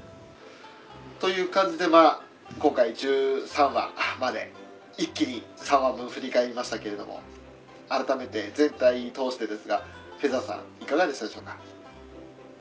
[1.20, 2.20] という感じでまあ
[2.58, 4.52] 今回13話まで
[4.98, 7.20] 一気に3話分振り返りましたけれども
[7.88, 9.84] 改めて全体通してですが
[10.18, 11.56] フェザーさんいかがでしたでしょうか？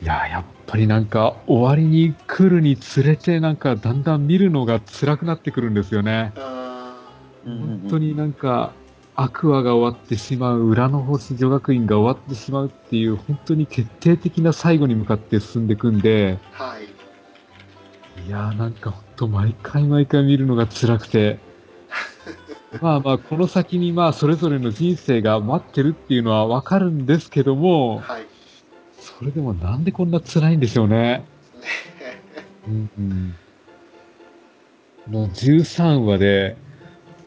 [0.01, 6.33] いや、やっぱりなんか、終わりに来るにつれて、なんか、だんだん見るのが辛くなってくるんですよね。
[7.45, 8.73] 本当になんか、
[9.15, 16.83] アクアが終わってしまう、裏の星女学院が終わってしまうっていう、本当に決定的な最後に向かって進んでいくんで、はい。
[18.27, 21.39] いやーなんか本当毎回毎回見るのが辛くて、
[22.81, 28.25] まあまあ、この先にまあ、それぞれの人生が待ってるっていうのはわかるんですけども、はい
[29.03, 30.95] それでもなんでこんな辛いんでしょうね。
[30.97, 31.25] ね
[32.67, 33.35] うんうん。
[35.11, 36.55] の13話で、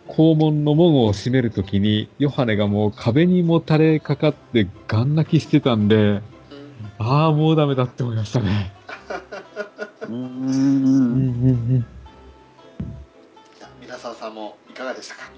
[0.09, 6.23] 校門の門を閉めるときに、ヨハネがもう壁にもたれかかってガン泣きしてたんで、うん
[6.99, 8.73] ああ、もうダメだって思いましたね。
[10.09, 11.87] うんうんうんうん
[13.83, 15.23] 皆さんさんもいかがでしたか？
[15.25, 15.36] あ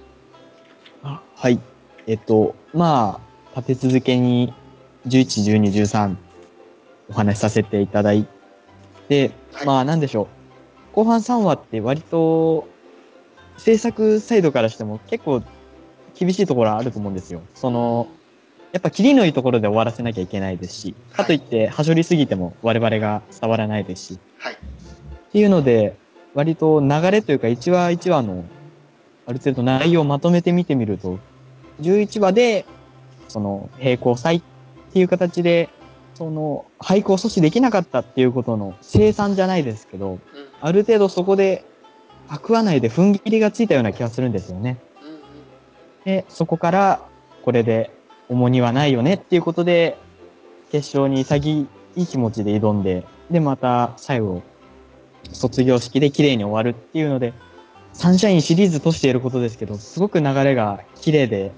[1.40, 1.60] はい。
[2.08, 3.20] えっと、ま
[3.54, 4.52] あ、立て続けに
[5.06, 6.16] 11、12、13
[7.10, 8.26] お話しさせていただい
[9.08, 10.96] て、はいまあなんでしょう。
[10.96, 12.66] 後半3話って割と
[13.56, 15.44] 制作サイドからしても結構
[16.18, 17.42] 厳しいところあると思うんですよ。
[17.54, 18.08] その、
[18.72, 24.56] やっぱ切りのいいところで終わらせなきゃいけないですし、かといって、はしょりすぎても我々が伝わらないですし、はいっ
[25.30, 25.96] ていうので、
[26.34, 28.44] 割と流れというか1話1話の
[29.28, 31.18] ある程度内容をまとめて見てみると、
[31.80, 32.64] 11話で、
[33.28, 34.42] その、並行祭っ
[34.92, 35.68] ていう形で、
[36.14, 40.18] その、廃校を阻止できなかったっていうことの生産じゃないですけど、うん
[40.60, 41.64] ある程度そこで、
[42.26, 44.78] アクア内で踏ん切りがついたような気がするんですよね。
[45.02, 45.18] うんうん
[46.04, 47.00] で、そこから、
[47.44, 47.92] これで
[48.28, 49.96] 重荷はないよねっていうことで、
[50.72, 54.42] 決勝に潔い気持ちで挑んで、で、また最後、
[55.32, 57.34] 卒業式で綺麗に終わるっていうので、
[57.92, 61.52] サンシャインシリーズとしてやることですけど、すごく流れが綺麗で、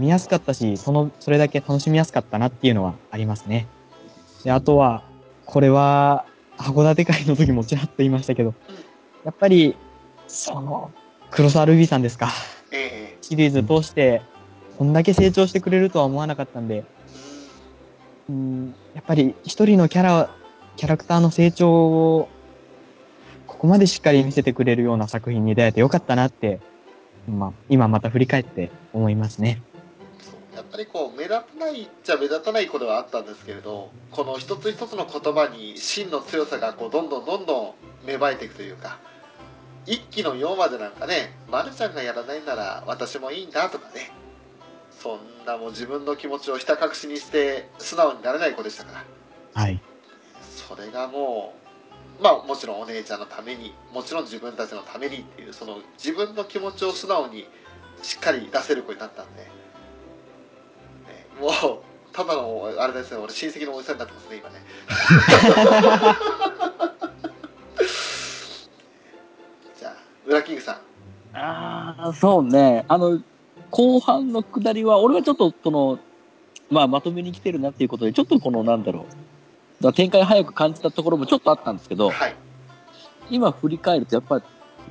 [0.00, 3.68] 見やすかったし、その、それだけ楽しみやすかったなっていうのはありますね。
[4.42, 5.04] で、あとは、
[5.44, 6.24] これは、
[6.56, 8.54] 函館会の時もちらっと言いましたけど、
[9.24, 9.76] やっぱり、
[10.26, 10.90] その、
[11.30, 12.30] 黒沢ルビーさんですか。
[12.72, 14.22] ええシリーズ通して、
[14.78, 16.84] こんだけ成長してくれるとは思わなかったんで、
[18.28, 20.30] うん、やっぱり一人のキャラ、
[20.76, 22.28] キャラクターの成長を、
[23.46, 26.60] ここまでしっかり見せてくれるような作品に出会えてよかったなって、
[27.28, 29.62] まあ、今また振り返って思いますね。
[30.60, 37.74] やっぱりこう目立たないっちゃ目立たない子ではあったんですけれどこの一つ一つの言葉に真の強さがこうどんどんどんどん
[38.06, 38.98] 芽生えていくというか
[39.86, 44.12] 一期の4話でなんかね「まるちゃんがやらないなら私もいいんだ」とかね
[44.90, 49.04] そんなもう自分の気持ちをひた隠しにして素直になれない子でしたか
[49.54, 49.80] らはい。
[50.68, 51.54] それがも
[52.20, 57.48] うまあもちろんお姉ちゃんのためにもちろん自分たちのためにっていうその自分の気持ちを素直に
[58.02, 59.50] しっかり出せる子になったんで、ね、
[61.40, 61.52] もう
[62.12, 64.56] ただのあれですね俺親戚のおじさんになってますね今ね
[69.78, 70.90] じゃあウラキングさん
[71.32, 72.84] ああ、そうね。
[72.88, 73.20] あの、
[73.70, 75.98] 後半の下りは、俺はちょっと、その、
[76.70, 79.06] まあ、まとめに来てるなっていうことで、ちょっとこの、なんだろ
[79.82, 79.92] う。
[79.92, 82.36] 展開早く感じたところもちょっとあったんですけど、はい
[83.30, 84.42] 今振り返ると、やっぱ、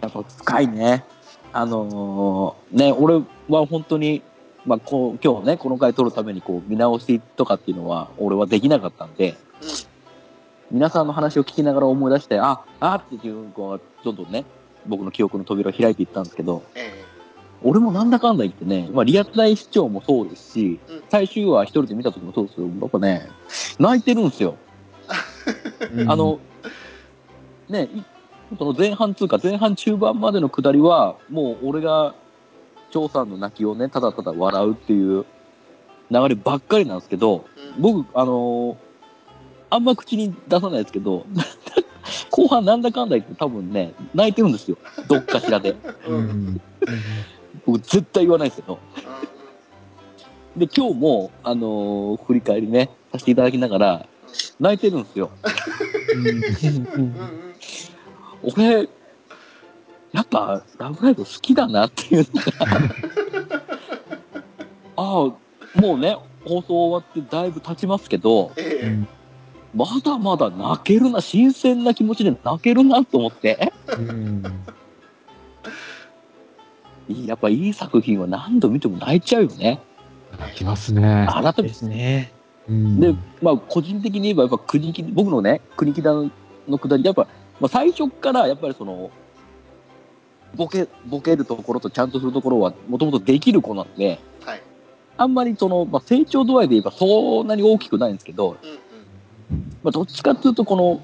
[0.01, 1.03] やっぱ深いね。
[1.51, 3.15] あのーね、俺
[3.49, 4.21] は本当に、
[4.69, 10.77] まあ、こう、今日ね、この回撮るために、こう、見直しとかっていうのは、俺はできなかったんで、うん。
[10.77, 14.45] 皆さんの話を聞きながら思い出して、あ、あっていう、こう、どんどんね、
[14.85, 17.03] 僕の記憶の扉を開いていったんですけど、え
[17.63, 21.03] 俺もなんだかんだ言ってね、まあ、リアル大視聴もそうですし、うん。
[21.09, 23.27] 最終話一人で見た時もそうですけど、やっぱね、
[23.79, 24.55] 泣いてるんですよ。
[26.07, 26.37] あの、
[27.67, 28.03] ね、い
[28.55, 32.13] その前半通過、前半中盤までの下りは、もう俺が、
[32.89, 35.25] 張さんの泣きをね、ただただ笑うっていう
[36.11, 38.75] 流ればっかりなんですけど、えうん僕、あのー
[39.71, 41.27] あんま口に出さないですけど、
[42.31, 44.77] 後半なんだかんだ言って多分ね、泣いてるんですよ。
[45.07, 45.75] どっかしらで。
[46.07, 46.61] うん
[47.65, 48.79] 僕絶対言わないですけど。
[50.57, 54.05] で、今日も、あのー振り返りね、させていただきながら、
[54.59, 55.29] 泣いてるんですよ。
[56.15, 56.27] うん
[56.95, 57.15] うん
[58.55, 58.89] 俺、
[60.11, 62.51] やっぱ、ラブライブ好きだなっていうのが。
[64.97, 69.07] ああ、もうね、放送終わってだいぶ経ちますけど、ええうん
[69.73, 73.71] まだまだ泣けるな、新鮮な気持ちで泣けるなと思って。
[77.07, 79.79] やっぱいい作品は何度見ても泣いちゃうよね。
[80.39, 81.27] 泣きますね。
[81.29, 82.33] 改めてですね。
[82.67, 87.27] うんで、まあ、個人的に言えば、やっぱ国木、僕のね、国木田のくだり、やっぱ、
[87.59, 89.09] まあ、最初から、やっぱりその、
[90.55, 94.61] ボケ、ボケるところとちゃんとするところは、もともとできる子なんで、はい。
[95.17, 98.77] あんまりその、まあ、成長度合いで言えばそんなに大きくないんですけど、うんうん。
[99.83, 101.01] まあ、どっちかっていうと、この、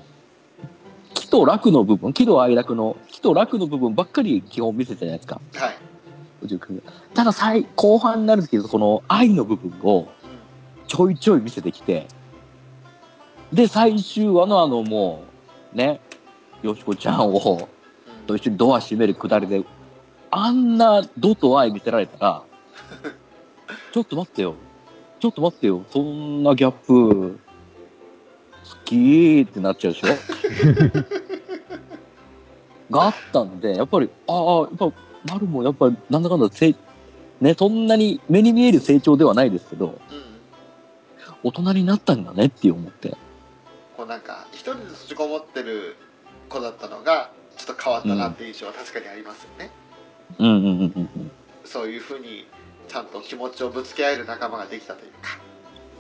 [1.13, 5.41] 喜と楽の部分、喜怒哀楽の、喜と楽の部分ばっかり基本見せてたじゃないですか。
[5.53, 5.75] はい、
[7.13, 10.05] ただ最、後半になるんですけど、この愛の部分を、うん
[10.87, 12.07] ちょいちょい見せてきて、
[13.51, 15.23] で、最終話のあのも
[15.73, 15.99] う、ね、
[16.61, 17.74] よしこちゃんを、うん
[18.25, 19.63] と一緒にドア閉めるくだりで、
[20.31, 22.43] あんなドと愛見せられたら、
[23.93, 24.55] ちょっと待ってよ。
[25.19, 25.83] ちょっと待ってよ。
[25.89, 27.39] そんなギャップ、
[28.69, 30.07] 好きーってなっちゃうでしょ？
[32.91, 34.91] があったんで、やっぱり、ああ、やっぱ、
[35.31, 36.75] 丸もやっぱり、なんだかんだ成、
[37.41, 40.25] ね、そんなに目に見える成長ではないですけど、うん
[41.43, 43.15] 大人になったんだねって思って。
[43.95, 45.95] こうなんか一人で閉じこもってる
[46.49, 47.29] 子だったのが
[47.65, 49.71] ちょっと変わったなっていう印象は確かにありますよね、
[50.37, 50.67] うんうんう
[50.99, 51.09] ん
[51.63, 51.67] う。
[51.67, 52.47] そういうふうに
[52.87, 55.39] ちゃんと気持ちをぶつけ合える仲間ができたというか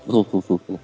[0.07, 0.79] そうそうそうそう。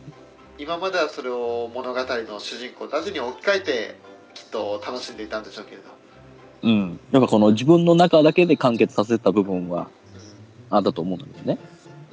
[0.58, 3.96] 今まではそれを物語の主人公たちに置き換えて
[4.34, 5.84] きっと楽しんでいたんでしょうけれど、
[6.64, 7.00] うん。
[7.12, 9.90] やっぱこの自分の中だけで完結させた部分は
[10.70, 11.58] あったと思うんですね。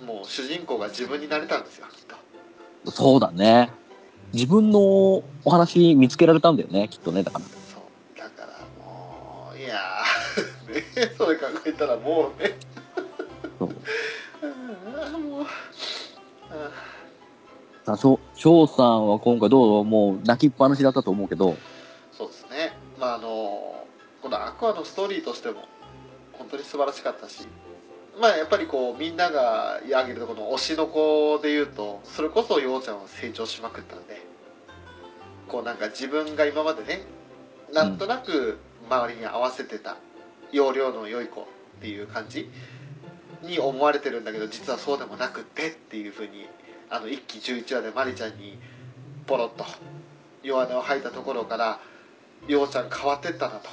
[0.02, 2.04] うんもう主人公が自分になれたんですよきっ
[2.84, 3.70] とそうだね。
[4.32, 7.44] 自分のお話見つけられたんだよね、きっとね、だから。
[7.44, 10.67] そうだからもういやーね
[11.16, 12.56] それ考えたらもうね。
[13.60, 15.42] あーもう。
[15.42, 16.70] あ
[17.84, 21.56] さあ、翔翔さんは今回どうもう泣きっぱなしだったと思うけど、ー
[22.12, 22.76] そうですね。
[22.98, 23.86] まああの
[24.22, 25.68] このアクアのストーリーとしても
[26.32, 27.46] 本当に素晴らしかったし。
[28.20, 34.20] まあやっぱりこうみんなが挙げるとこの推しの子で言うとそれこそようちゃんは成長しまくったんで
[35.46, 37.02] こうなんか自分が今までね
[37.72, 38.58] なんとなく
[38.90, 39.96] 周りに合わせてた
[40.52, 41.44] 容量の良い子っ
[41.80, 42.50] ていう感じ
[43.42, 46.46] に思われてるんだけど実はそうでもなくってっていうふうに
[46.90, 48.58] あの1期11話でマリちゃんに
[49.26, 49.64] ポロッと
[50.42, 51.80] 弱音を吐いたところから
[52.46, 53.68] ようちゃん変わってったなと。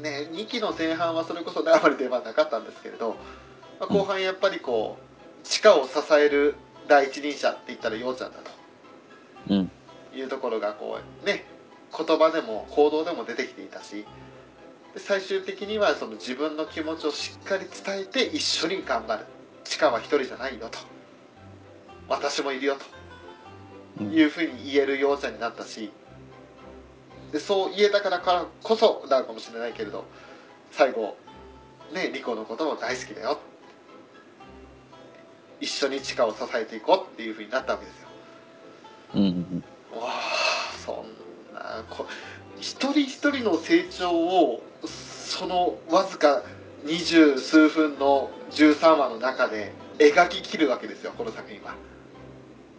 [0.00, 3.16] ね、2期の前半はそれこそねあまり出番なかったんですけれど、
[3.80, 6.54] まあ、後半やっぱりこう地下を支える
[6.86, 8.36] 第一人者って言ったらようちゃんだ
[9.48, 9.70] うん。
[10.12, 11.44] というところがこうね
[11.96, 14.04] 言葉でも行動でも出てきていたし
[14.94, 19.26] で最終的にはその自分の気持ちをしっかり伝えて一緒に頑張る。
[19.64, 20.78] 地下は一人じゃないよと。
[22.08, 22.84] 私もいるよと。
[24.00, 24.12] うん。
[24.12, 25.90] いうふうに言えるようちゃんになったし
[27.32, 30.04] でそう言えたからからこそなのかもしれないけれど
[30.70, 31.16] 最後
[31.92, 33.38] ねリコのことも大好きだよ。
[35.60, 38.08] 一緒に地下を支えていこうっていうふうになったわけですよ。
[39.14, 39.64] うんうん
[39.98, 40.55] わあ
[42.60, 46.42] 一人一人の成長をそのわずか
[46.84, 51.74] 二十数分の13話の中で描ききるわけですよこの作品は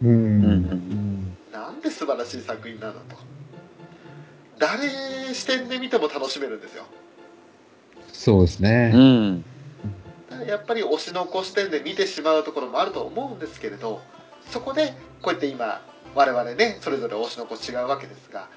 [0.02, 3.22] うんうんなんで素晴らしい作品なんだと
[4.60, 6.86] 誰視点で見ても楽しめるんですよ
[8.18, 8.92] そうですね。
[8.94, 9.46] うん。
[10.48, 14.02] やっぱり推しの子視点で見てしまうところもあると思うんですけれど
[14.52, 15.82] そこでこうやって今
[16.14, 18.50] 我々ねそれぞれ推しの子違うわけですが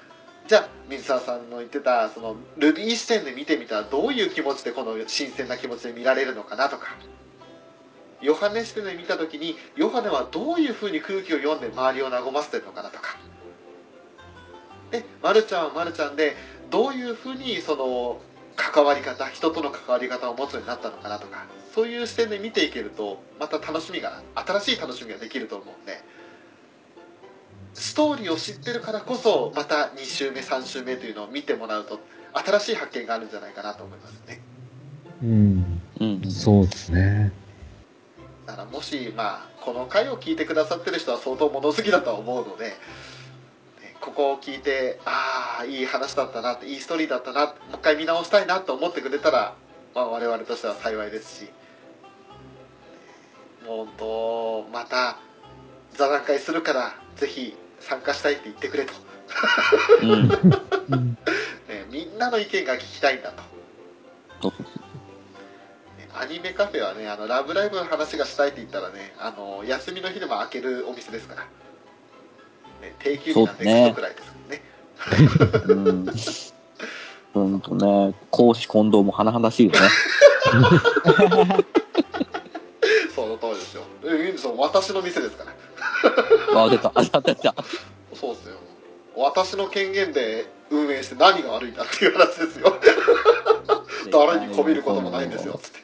[0.51, 6.97] じゃあ水沢さんの言ってたそのルビー視点で見てみたらどういう気持ちでこの新鮮な気持ちで見られるのかなとか。
[8.21, 13.15] ヨハネ視点で見た時にヨハネはどういうふうに空気を読んで周りを和ませてるのかなとか。
[14.91, 16.35] で、ま、るちゃんはまるちゃんで
[16.69, 18.17] どういうふうにその
[18.57, 21.45] 関わり方人との関わり方を持つようになったのかなとか。
[21.73, 26.01] そういう視点で見ていけるとまた楽しみが新しい楽しみができると思うんで。
[27.73, 31.99] ストーリーを知ってるからこそまた2週目3週目というのを見てもらうと
[32.33, 34.41] 新しい発見があるんじゃないかなと思いますね
[35.21, 35.81] うん。
[35.99, 36.31] うん。
[36.31, 37.31] そうですね。
[38.45, 42.75] だからもしまあこの回を聞いてくださってる人は相当物好きだとは思うのでね
[44.01, 49.55] ここを聞いてああいい話だったなっていいストーリーだったなもう一回見直したいなと思ってくれたら、
[49.93, 51.49] まあ、我々としては幸いですし
[53.65, 55.19] もう本当また
[55.93, 58.93] 座談会するからぜひ参加したいって言ってくれと、
[60.01, 60.09] うん。
[60.09, 61.17] うん。
[61.67, 63.33] ね、みんなの意見が聞きたいんだ
[64.41, 64.57] とね
[66.13, 71.41] アニメカフェはねあのラブライブの話がしたいって言ったらねあの休みの日でも開けるお店ですから、
[72.81, 76.05] ね、定休日なんでそうねクソくらいですからねうん。
[77.33, 79.79] ほんとね、公私混同も甚だしいよね。
[83.39, 83.83] その通りですよ。
[84.03, 85.45] えいいんですよ私の店ですか
[86.53, 86.91] ら あ、出た。
[86.93, 87.55] あ、出た。
[88.13, 88.57] そうですよ。
[89.15, 92.75] 私の権限で運営して何が悪いんだっていう話ですよ。
[94.11, 95.59] 誰にこびることもないんですよ。
[95.61, 95.79] つって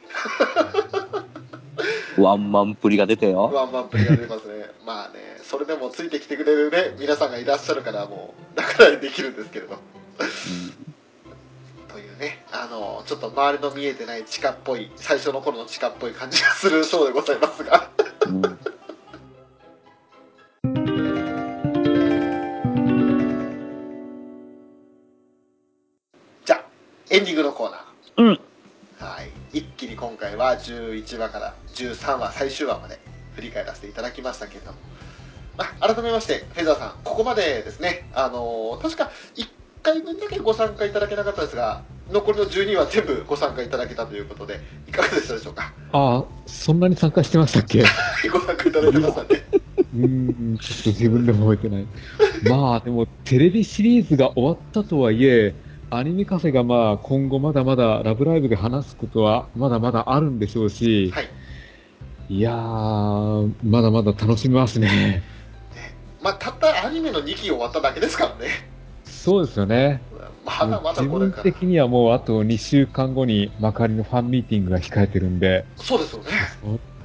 [2.20, 3.44] ワンマンプリが出てよ。
[3.44, 4.70] ワンマンプリが出ますね。
[4.84, 9.78] まあねそれでもついてきてくれるね皆さんがいらっしゃるからもうだからできるんですけれど
[11.98, 17.90] というねあのちょっと周りの見えてない地下っぽい最初の頃の地下っぽい感じがするショーでございますが。
[18.26, 18.42] うん。
[27.10, 27.80] エンディングのコーナー。
[28.18, 28.40] うん。
[28.98, 29.30] はい。
[29.58, 33.00] 一気に今回は11話から13話最終話まで
[33.34, 34.78] 振り返らせていただきましたけれども、
[35.56, 38.10] まあ、改めましてフェザーさんここまでですね。
[38.12, 39.57] あの確か1
[39.92, 45.72] 回分だけご参加いただけなかったですが残りの12話全部ご参加いただけたということでいかがでしたでしょうか？
[45.92, 47.82] ああ、そんなに参加してましたっけ？
[48.32, 49.28] ご参加いただいてましたね。
[49.94, 51.86] うーん、ちょっと自分でも覚えてない。
[52.48, 55.54] まあ、でも、テレビシリーズが終わったとはいえ、
[55.90, 61.28] アニメカフェがまあ、今後まだまだラブライブで話すことはまだまだあるんでしょうし、はい。
[62.30, 64.88] いやー、まだまだ楽しめますね。
[64.88, 65.22] ね。
[66.22, 68.77] まあたったアニメの2期終わっただけですからね
[69.28, 70.00] そうですよね。
[70.44, 76.30] まだまだ自これから分的にはもうあと2週間後に幕張のファンミーティングが控えてるんで、そうですよね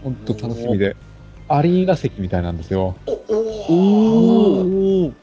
[0.01, 0.95] 本当楽しみで。
[1.49, 2.95] アリーナ席みたいなんですよ。
[3.05, 3.15] おお
[5.07, 5.13] おー。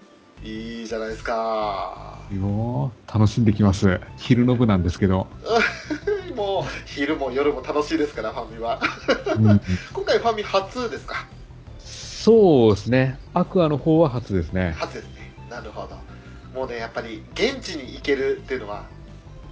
[0.44, 4.00] いいじゃないですかよー楽しんできます。
[4.18, 5.26] 昼の部なんですけど。
[6.36, 8.80] もう昼も夜も楽しいですからファンミは
[9.36, 9.60] うん
[9.92, 11.26] 今回ファンミ初ですか？
[11.78, 13.18] そうですね。
[13.34, 14.74] アクアの方は初ですね。
[14.78, 15.96] 初ですねなるほど
[16.54, 18.86] もうねやっぱり現地に行けるっていうのは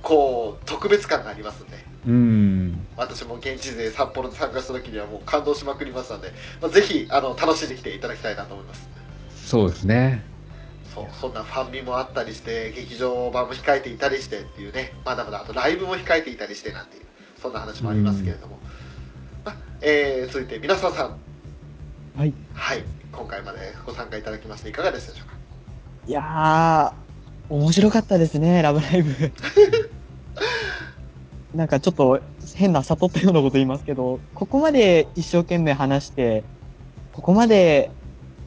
[0.02, 1.76] こう特別感がありますんで。
[2.06, 2.86] うん。
[2.96, 8.88] 私も現地で札幌で参加した時にはもう感動しまくりましたんで、まあ、ぜひあの楽しんできていただきたいなと思います。
[9.44, 10.22] そうですね。
[10.94, 17.02] そうそんなファンミもあったりして劇場版も控えていたりしてっていうねまだまだあとライブも控えていたりしてなんていう
[17.40, 18.58] そんな話もありますけれども、
[19.44, 21.18] まあえー続いて皆さんさん。
[22.18, 22.32] はい。
[22.54, 22.84] はい。
[23.12, 25.37] 今回までご参加いただきましていかがでしたでしょうか？
[26.08, 29.12] いやー、面白かったですね、ラブライブ。
[31.54, 32.20] なんかちょっと
[32.54, 36.44] 変な悟ったようなこと言いますけど、ここまで一生懸命話して、
[37.12, 37.90] ここまで、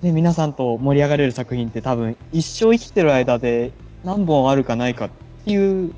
[0.01, 5.09] ね、皆さんと盛り上がれる作品って多分一生生きてる間で何本あるかないかっ
[5.45, 5.93] ていう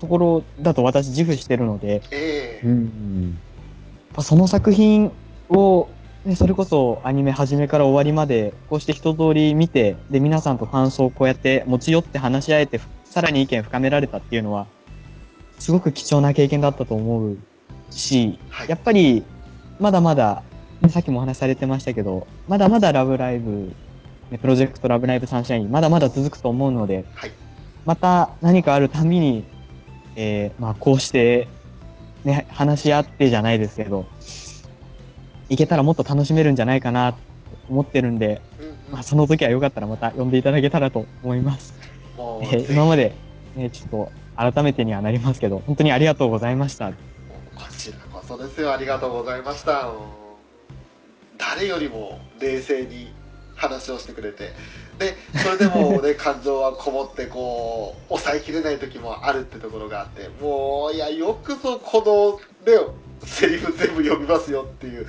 [0.00, 2.82] ところだと私自負してるので、ええうん。
[2.84, 5.12] やっぱその作品
[5.50, 5.86] を、
[6.24, 14.66] ね、それこそアニメ始めから終わりまで、こうして一通り見て、で、皆さんと感想をこうやって持ち寄って話し合えて、さらに意見深められたっていうのは、
[15.58, 17.36] すごく貴重な経験だったと思う
[17.90, 18.68] し、はい。
[18.70, 19.22] やっぱり、
[19.78, 20.42] まだまだ、
[20.80, 23.74] ねさっきもお話しされてましたけど、まだまだラブライブ、
[24.30, 27.32] ねプロジェクトラブライブサンシャイン、まだまだ続くと思うので、はい。
[27.84, 29.44] また何かあるたびに、
[30.16, 31.48] えーまあこうして、
[32.24, 34.06] ね、話し合ってじゃないですけど、
[35.54, 37.18] いけたらもっと楽しめるんじゃないかなと
[37.68, 38.74] 思ってるんで、うんうん。
[38.92, 41.74] まあその時はよかったらまた呼んでいただけたらと思います。
[42.16, 43.14] えー今まで、
[43.56, 46.90] ね、ちょっと改めてにはなりますけど、本当にありがとうございました。
[46.90, 46.94] こ
[47.78, 48.72] ちらこそですよ。
[48.72, 49.90] ありがとうございました。
[51.38, 53.12] 誰よりも冷静に
[53.54, 54.52] 話をしてくれて。
[54.98, 62.80] でそれでもね 感情はこもってこう抑えきれない時もあるってところがあってもういやよくぞこのね
[63.24, 65.06] セリフ全部読みますよっていう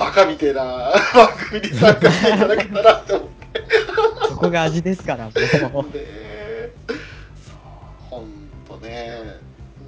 [0.00, 0.62] バカみてえな
[1.14, 3.62] 番組に参加していただけたらって思って。
[4.30, 5.38] そこが味ですから、もう。
[5.38, 5.46] ね
[7.46, 7.56] そう
[8.08, 8.30] ほん
[8.66, 9.38] とね。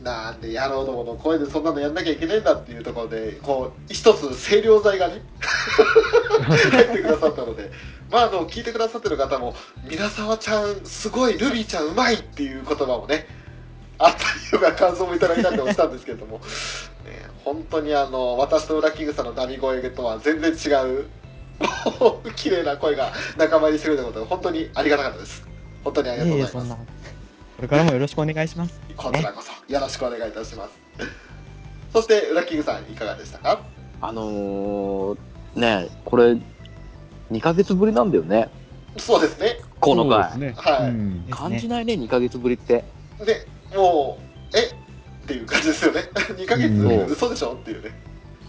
[0.02, 5.22] なんでやろうと思うの声でそんなのやんなきゃいけないんだっていうところでこう一つ清涼剤がね
[6.72, 7.70] 入ってくださったので。
[8.10, 9.54] まああの聞いてくださってる方も
[9.88, 13.26] 「皆沢ちゃんすごいルビーちゃんうまい」っていう言葉もね
[14.02, 16.42] あったりとか感想もいただいたりとかしたんですけれども、ね、
[17.44, 21.06] 本当にあの私とウラキングさんのダミ声とは全然違う
[22.34, 25.46] 綺麗な声が仲間入りしてくれたことで本当にありがたかったです
[25.84, 26.76] 本当にありがとうございます。
[27.56, 28.80] これからもよろしくお願いします。
[28.96, 30.70] こちらこそよろしくお願いいたします
[31.92, 33.60] そしてウラキングさんいかがでしたか？
[34.00, 35.18] あのー、
[35.54, 36.36] ねこれ、
[37.30, 38.48] 2ヶ月ぶりなんだよね。
[38.98, 40.38] そうですねこの回。
[40.38, 40.54] ね。
[40.56, 42.84] はいうん感じないね、2ヶ月ぶりって。
[43.24, 43.46] で
[43.76, 44.18] も
[44.52, 44.60] うえ？
[44.62, 46.00] っていう感じですよね。
[46.14, 47.06] 2ヶ月うん。
[47.06, 47.52] 嘘でしょ？
[47.54, 47.90] っていうね。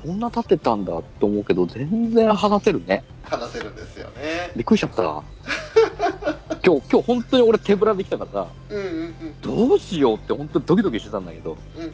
[0.05, 3.03] そんな経ってたんだと思うけど、全然話せるね。
[3.23, 4.51] 話せるんですよね。
[4.55, 5.03] びっくりしちゃった。
[6.65, 9.67] 今日、今日本当に俺手ぶらできたからさ、うんうんうん。
[9.69, 11.91] どうしようって本当にドキドキしてたんだけど、うんうん。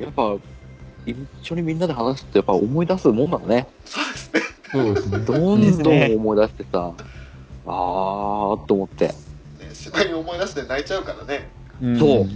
[0.00, 0.34] やっぱ、
[1.06, 3.68] 一緒にみんなで話すとやっぱ思い出すもんなのね。
[3.84, 4.40] そうですね。
[4.72, 5.18] そうですね。
[5.24, 6.92] どんどん思い出してさ、
[7.66, 9.14] あーと思って、ね
[9.72, 11.48] 芝居思い出して泣いちゃうからね。
[11.58, 11.63] うん
[11.98, 12.26] そう。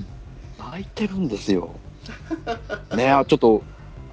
[0.59, 1.71] 泣いてるんですよ。
[2.97, 3.63] ねえ、ちょっと、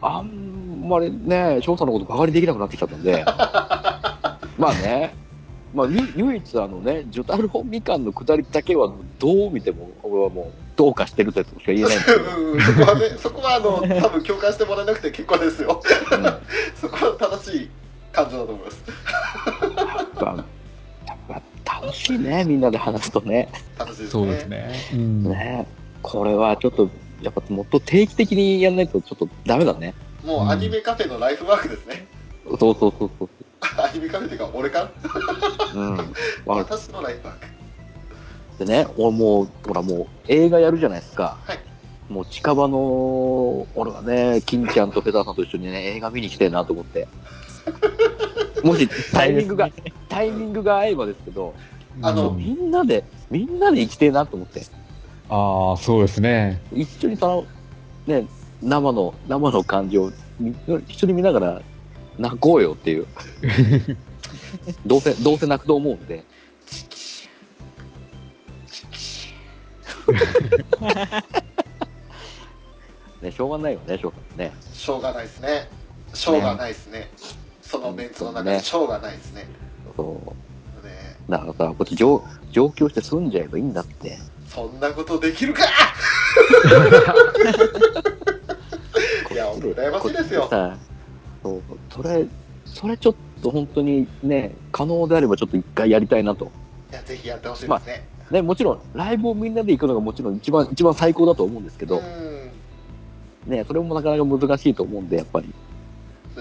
[0.01, 3.23] あんまりね、翔さんのことバカにできなくなってきちゃったんで、
[4.57, 5.15] まあね、
[5.73, 12.11] まあ、に唯一あのね、ジョタルホみかんの下りだけはどう見ても、俺はもう、どうかしてるってとしか言えないそ
[12.73, 15.82] こはねそこはあの多分共感してもらえなくて結構ですよ。
[16.11, 16.23] うん。
[16.76, 17.69] そこは正しい
[18.11, 20.55] 感情だと思います
[21.66, 23.49] 楽しいね、みんなで話すとね。
[23.78, 24.74] 楽しいですねそうですね。
[24.93, 25.68] うんね
[26.01, 26.89] これはちょっと、
[27.22, 29.93] やっぱもっと定期的にやらないとちょっとダメだね。
[30.24, 32.07] もうアニメカフェのライフワークですね
[32.47, 33.30] そうそうそうそう。
[33.82, 34.91] アニメカフェっていうか俺か
[35.74, 35.97] うん。
[36.45, 37.38] わ私のライフワー
[38.57, 41.38] クでね、俺もう、ほらもう映画やるじゃないですか。
[41.45, 41.59] はい
[42.09, 47.07] もう近場の、俺はね、金ちゃんとフェザーさんと一緒にね、映画見に来てえなと思って。
[48.63, 49.70] もしタイミングが、
[50.09, 51.53] タイミングが合えばですけど、
[52.01, 54.61] あのうんみんなで、みんなで生きてえなと思って。
[55.30, 56.61] ああ、そうですね。
[56.74, 57.45] 一緒にその、
[58.05, 58.28] ね、
[58.61, 60.55] 生の、生の感じをみ
[60.88, 61.61] 一緒に見ながら
[62.18, 63.07] 泣こうよっていう。
[64.86, 66.24] どうせ、どうせ泣くと思うんで。
[73.22, 74.51] ね、しょうがないよね、しょうがね。
[74.74, 75.68] しょうがないですね
[76.13, 77.24] しょうがないですねそ
[77.86, 79.47] のメンツの中でしょうがないですね
[79.95, 80.86] そう。
[80.86, 82.21] ねだからさ、こっち上
[82.51, 84.17] 上京して住んじゃえばいいんだって。
[84.47, 85.63] そんなことできるか
[89.31, 90.49] いや羨ましいですよ
[91.43, 91.61] そう、
[91.91, 92.25] それ、
[92.65, 96.51] それちょっと本当にね、可能であればちょっと一回やりたいなと。
[96.91, 105.53] いやぜひやってほしいですね、ね、もちろん、ライブをみんなで行くのがもちろん一番、一番最高だと思うんですけど、うんね、それもなかなか難しいと思うんで、やっぱり。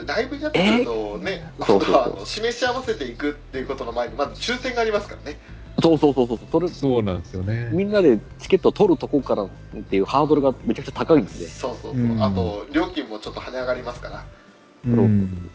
[0.06, 1.62] ライブやってくるとね、え？
[1.62, 5.38] ー今度はあそうそうの示し合わせていくっていうことの前にまず抽選がありますからね。
[5.82, 7.68] そうそうそうそう、それ、そうなんですよね。
[7.72, 9.48] みんなでチケットを取るとこからっ
[9.82, 11.30] ていうハードルがめちゃくちゃ高いんで。
[11.48, 12.22] そうそうそう、うん。
[12.22, 14.24] あと料金もちょっと跳ね上がりますから。
[14.86, 14.98] うん。
[14.98, 15.50] うん。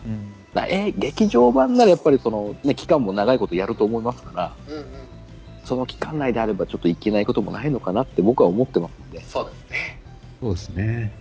[0.53, 4.85] だえー劇場版ならやっぱりその、ね、期間も長いことやると思いますから、うんうん。
[5.63, 10.01] その期間内であればちょっといけないこともないのかなって僕は思ってますんで、そうですね。
[10.41, 11.13] そうですね。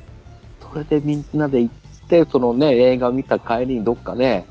[0.72, 1.87] それでみんなで行って、
[2.30, 4.46] そのね、映画見た帰りにどっかね、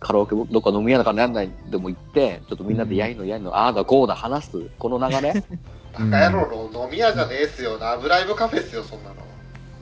[0.00, 5.32] カラオケもどっか飲み屋なんかなんないでも行って、ちょっとみんなでやいのやいの、ああだこうだ話す、この流れ？
[5.98, 9.16] バカ野郎の飲み屋じゃねえっすよラブライブカフェっすよそんなの。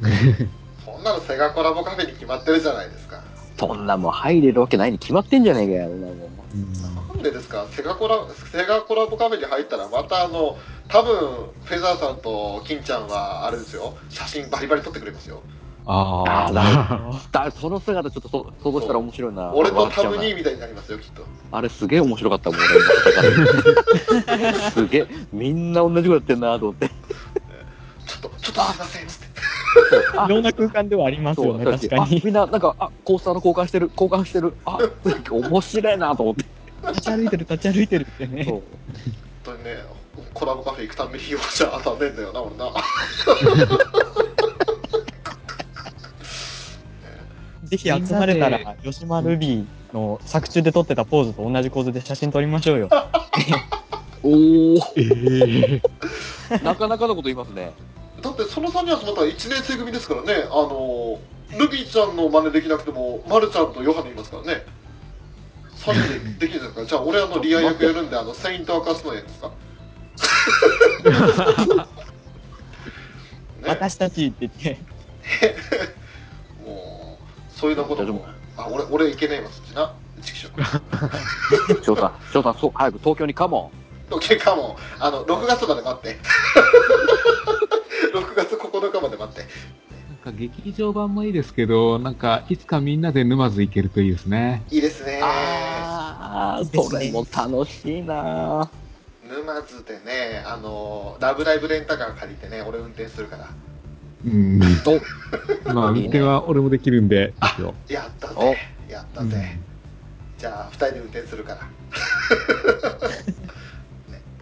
[0.84, 3.20] そんなのセガコラボカフェに決まってるじゃないですか。
[3.58, 6.12] そんなもん入れるわけないに決まってんじゃねえかよ、そんなも。
[6.12, 6.16] ん
[6.54, 6.72] うん
[7.16, 7.66] なんでですか？
[7.70, 8.18] セガコラ
[8.52, 10.56] セガコラボカフェに入ったらまたあの
[10.88, 11.18] 多分
[11.64, 13.94] フェザーさんと金ちゃんはあれですよ。
[14.08, 15.42] 写真バリバリ撮ってくれますよ
[15.88, 17.20] あああ。
[17.30, 19.52] だその姿ちょっとそ想像したら面白いな。
[19.54, 26.88] 俺とタムニーみたいになりますよきっとあれすげえ面白かったもん、俺すげえ、みんな同じことやってんなと思って。
[26.88, 26.94] ちょ
[28.18, 29.26] っとちょっとすいませんつって
[30.18, 32.20] あいろんな空間ではありますよね、確かあに。
[32.24, 34.54] みんな、なんか、あ、コースターの交換してる、交換してる。
[34.64, 34.78] あ、
[35.30, 36.44] 面白いなと思って。
[36.88, 38.44] 立ち歩いてる、立ち歩いてるってね。
[38.44, 38.62] そう
[39.44, 39.84] 本当にね
[40.32, 42.72] コラボカフェ行くために用じゃ当たんねえんだよな俺な
[47.66, 52.88] ぜひ集まれたら、吉間ルビーの作中で撮ってたポーズと同じ構図で写真撮りましょうよ。
[54.22, 55.82] おー、え
[56.52, 57.72] えなかなかのこと言いますね。
[58.22, 60.34] だってその3人集まったら1年生組ですからね。
[60.50, 61.18] あの
[61.58, 64.64] ルビーちゃんの真似できなくてもマルちゃんとヨハネいますからね。
[65.76, 66.08] 3人
[66.38, 66.84] でできるんですか。
[66.86, 69.48] じゃあ俺あのリア役やるんであのセイントアカスのやつですか？
[71.78, 71.84] ね
[73.68, 74.78] 私たちって言って、
[77.56, 78.04] そういうのこと。
[78.12, 78.26] も。
[78.56, 79.92] あ俺俺いけねえわそっちな。
[81.82, 83.70] 翔さん、翔さん、そう、早く東京にカモ
[84.20, 86.16] 結果もうあの6月まで待って。
[88.14, 89.40] 6月9日まで待って。
[90.24, 94.62] なんか劇場版もいいですけど、なんかいつかみんなで沼津行けるといいですね。
[94.70, 95.20] いいですね。
[95.20, 95.24] ン。
[95.24, 98.70] あー、それも楽しいな。
[99.28, 103.48] 沼津でねあのラブライブレンタカー借りてね俺運転するから
[104.26, 104.60] うん。
[104.86, 105.00] お、
[105.72, 107.74] まあ、運転は俺もできるんで、ですよ。
[107.88, 108.52] やったお。
[108.52, 108.58] ぜ
[108.88, 109.58] やったぜ、
[110.38, 111.60] じゃあ2人で運転するから。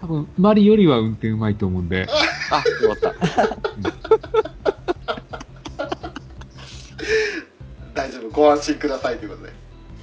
[0.01, 2.07] 多分、マリよりは運転うまいと思うんで、
[2.51, 3.15] あ、よかった。
[7.95, 9.53] 大丈夫ご安心くださいということで。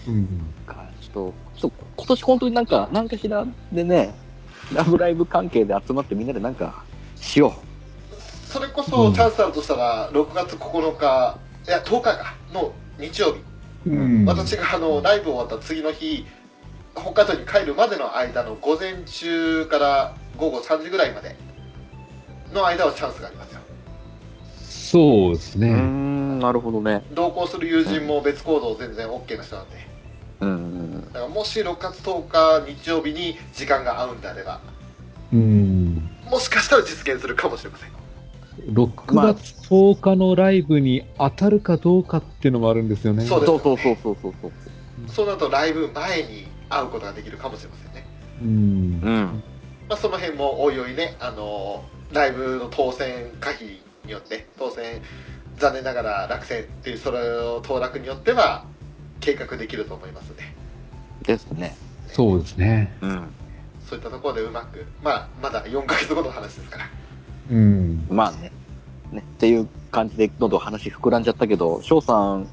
[0.07, 0.27] うん。
[0.65, 4.13] かちょっと、ちょっと今年本当になんか、なんかしらでね、
[4.73, 6.83] ラブライブ関係で集まってみんなでなんか、
[7.15, 7.53] しよ
[8.51, 13.39] それこそチャンスあるとしたら6月9日いや10日かの日曜日、
[13.89, 14.25] うん。
[14.25, 16.25] 私があのライブ終わった次の日
[16.93, 21.37] 北海道に帰るまでの間の午前中から午後3時ぐらいまで
[22.53, 23.61] の間はチャンスがありますよ
[24.59, 25.69] そうですね。
[25.69, 27.05] ん、なるほどね。
[27.13, 29.87] 同行する友人も別行動全然 OK な人なんで
[30.41, 31.05] うん。
[31.05, 34.59] だからもし6月10日日曜日に時間が合うんであれば
[35.31, 36.09] うん。
[36.29, 38.00] もしかしたら実現するかもしれません
[38.59, 43.25] 6月10日のライブに当たるかどうかっていうのもあるんですよね。
[43.25, 44.51] そうそうそうそうそうそうそう。
[45.07, 48.05] そうなるとライブ前に会うことができるかもしれませんね
[48.41, 48.47] うん。
[48.47, 48.49] う
[49.09, 49.43] ん。
[49.89, 53.63] まあ、その辺もおいおいね、あのライブの当選可否
[54.05, 55.01] によって当選
[55.57, 58.65] 残念ながら落選っていうそれを当落によっては
[59.19, 60.43] 計画できると思いますので
[61.23, 61.75] ですね。
[62.07, 62.97] そうですね。
[63.01, 63.33] うん。
[63.87, 66.89] そういったところでうまくまあまだ4ヶ月後の話ですから
[67.49, 68.05] うん。
[68.09, 68.51] まあね。
[69.11, 69.19] ね。
[69.19, 72.47] っていう感じで、どんどん話膨らんじゃったけど、翔さん、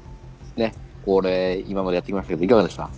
[0.55, 0.73] ね、
[1.05, 2.89] これ、今までやってきましたけど、いかがでした？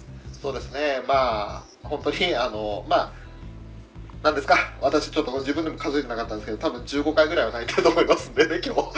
[0.41, 3.11] そうですねまあ本当にあのまあ
[4.23, 4.55] なんですか？
[4.81, 8.81] 私ちょっと自分でも数えてなかったんですけど多分15回ぐらいは泣いてると思いますんでね 今日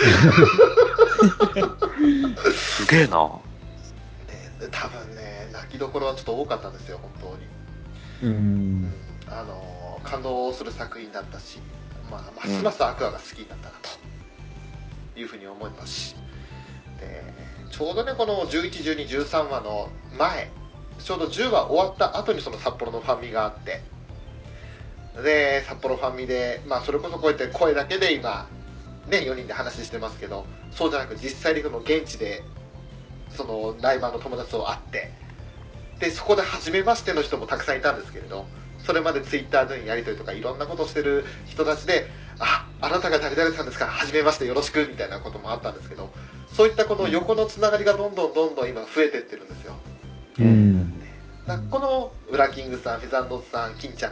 [2.54, 3.30] すげえな。
[4.60, 7.38] で多分ね泣きどころはちょっと多かったんですよ本
[8.22, 8.94] 当にうん。
[9.28, 11.60] あの感動する作品だったし、
[12.22, 13.76] まあ、ますますアクアが好きになったな
[15.14, 16.16] というふうに思いますし。
[17.00, 17.24] で
[17.72, 20.52] ちょうどねこの111213話の前
[21.00, 23.82] ちょうど10話終わった後にその札幌のファミがあって。
[25.22, 28.48] で札幌ファミで、まあ、それこそこうやって声だけで今
[29.08, 32.44] ね4人で話してますけどそうじゃなく実際にその現地で
[33.30, 35.12] そのライバーの友達と会って
[36.00, 38.46] でそこで初めましての人もたくさんいたんですけれど
[38.86, 42.08] それまでツイッターでのやり取りとかいろんなことをしてる人たちで
[42.40, 46.12] 「ああなたが誰々さんですか初めましてよろしく」みたいなこともあったんですけど
[46.54, 49.74] そういったこの横のつながりがどんどんどんどん今増えてってるんですよ。
[50.40, 51.04] うん。
[51.70, 54.12] このウラキングさんフェザンドさん金ちゃん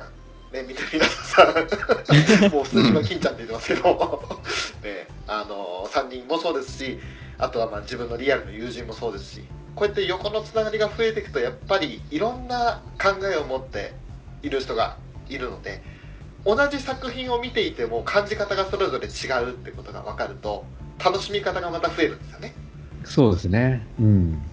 [0.51, 1.47] ね見て皆さん
[2.51, 4.39] もう普通に今金ちゃんって言ってますけど
[4.83, 6.99] ねあの3人もそうですし
[7.37, 9.43] あとはまあ自分のリアルの友人もそうですし
[9.75, 13.93] こうやって横のつながりが増えていくとやっぱりいろんな考えを持って
[14.43, 14.97] いる人が
[15.29, 15.81] いるので
[16.45, 20.65] 同じ作品を見ていても感じ方がそれぞれ違うってことが分かると
[21.03, 22.53] 楽しみ方がまた増えるんですよね
[23.03, 23.85] そうですね。
[23.99, 24.43] うん。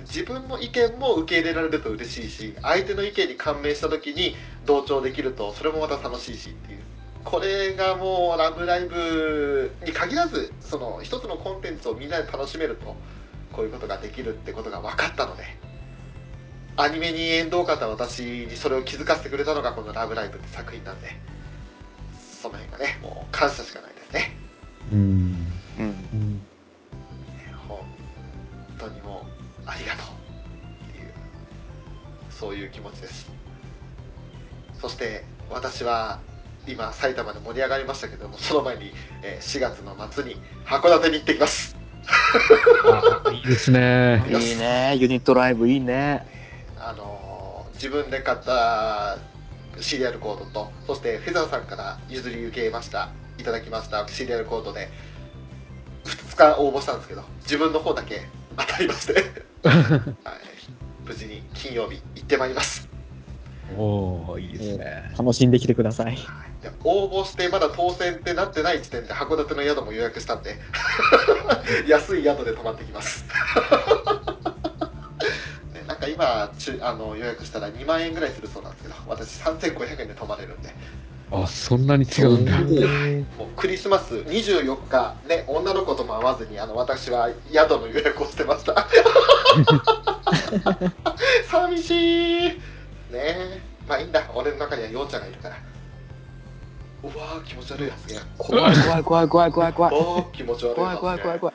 [0.00, 4.34] 自分の意見も受け入れられると嬉しいし相手の意見に感銘した時に
[4.64, 6.80] 同調できるとそれもまた楽しいしっていう
[7.24, 12.96] これがもう「ラブライブ!」に限らずその一つのコンテンツをみんなで楽しめると
[13.52, 15.42] こういうことができるってことが分かったので
[16.80, 21.08] アニメに縁遠かった私にそれを気づかせてくれたのがこの「ラブライブ!」って作品なんで
[22.40, 24.36] その辺がねもう感謝しかないですね
[24.92, 24.98] うん。
[24.98, 25.84] うん。
[26.12, 26.46] うん
[27.66, 27.78] 本
[28.78, 29.26] 当にも
[29.58, 30.06] うありがとう
[30.88, 31.12] っていう
[32.30, 33.28] そういう気持ちです
[34.80, 36.20] そして私は
[36.68, 38.92] 今埼玉で盛り上がりましたけどもその前に、
[39.22, 41.76] えー4月の末に函館に行ってきます
[42.84, 44.24] あいいですね。
[44.28, 44.96] いいね。
[44.96, 46.37] ユニットライブいいね。
[46.88, 47.38] あのー
[47.78, 49.18] 自分で買った
[49.80, 53.10] シリアルコードとそしてフェザーさんから譲り受けました。
[53.38, 54.06] いただきました。
[54.08, 54.88] シリアルコードで
[56.04, 58.22] 2日応募したんですけど自分の方だけ
[58.56, 59.14] 当たりまして、
[59.62, 62.88] はい、無事に金曜日行ってまいります。
[63.76, 65.12] おおいいですね。
[65.16, 66.16] 楽しんできてください。
[66.60, 70.56] で応募してまだ当選ってなってない時点で函館の宿も予約したんで。
[71.86, 73.24] 安い宿で泊まってきます
[76.10, 80.74] 今ちゅあの予約したら2万円ぐらいするそうなんですけど私3500円で泊まれるんで。
[81.30, 82.58] あ、そんなに違うんだ。
[83.38, 88.88] もうクリスマス24日ね女の子とも会わずにあの私は宿の予約をしてました。
[91.50, 91.90] 寂し
[92.46, 92.48] い。
[92.48, 92.58] ね。
[93.12, 94.22] えまあいいんだ。
[94.34, 95.56] 俺の中にはようちゃんがいるから。
[97.02, 97.90] うわー気持ち悪い。
[97.90, 99.94] 発言怖い怖い怖い怖い怖い怖い。
[99.94, 100.74] おー気持ち悪い。
[100.76, 101.54] 怖い怖い怖い怖い。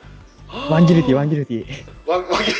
[0.70, 1.66] one guilty、one guilty。
[2.06, 2.56] one one guil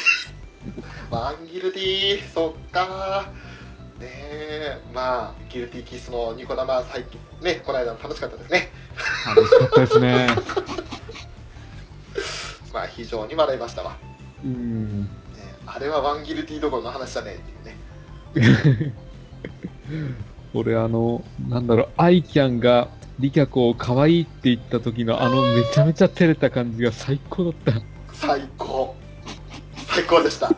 [1.14, 3.30] one guilty そっか
[4.00, 8.68] ねえまあギルティーキスのニコ生最近ねこの間も楽しかったですね
[9.24, 10.26] 楽しかったですね。
[12.74, 13.96] まあ非常に笑いましたわ、
[14.44, 15.02] うん。
[15.02, 15.08] ね
[15.66, 17.36] あれはワンギルティーどころの話じゃね
[18.34, 18.92] えっていうね
[20.52, 22.88] 俺あの、なんだろう、アイキャンが
[23.20, 27.74] リキャコを可愛いって言った時のあのめちゃめちゃ照れた感じが最高だった。
[28.12, 28.96] 最高
[29.94, 30.52] 最高でした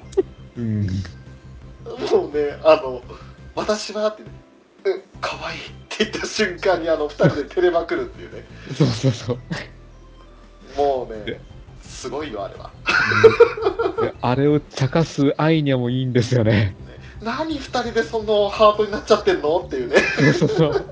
[0.56, 0.86] うん。
[0.86, 3.02] もうねあの
[3.54, 4.30] 私はってね
[4.84, 8.44] うん可愛いって言った瞬間にあの二人で照れまくるっていうね。
[8.76, 9.38] そうそうそう。
[10.76, 11.40] もうね
[11.82, 12.70] すごいよあれは。
[14.00, 16.76] であれを茶化すアイニャもいいんですよね。
[17.22, 19.96] 何二人でそのハートになっちゃってんのっていうね。
[20.38, 20.84] そうそうそう。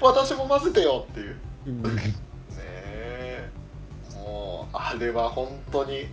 [0.00, 1.36] 私も混ぜてよっていう。
[1.66, 1.82] うん。
[1.82, 2.12] ね
[2.56, 3.50] え。
[4.14, 6.06] もうあれは本当に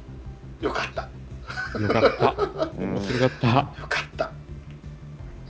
[0.61, 1.09] よかった
[1.81, 2.69] よかった。
[2.77, 3.47] 面白かった。
[3.47, 3.53] よ
[3.89, 4.31] かった。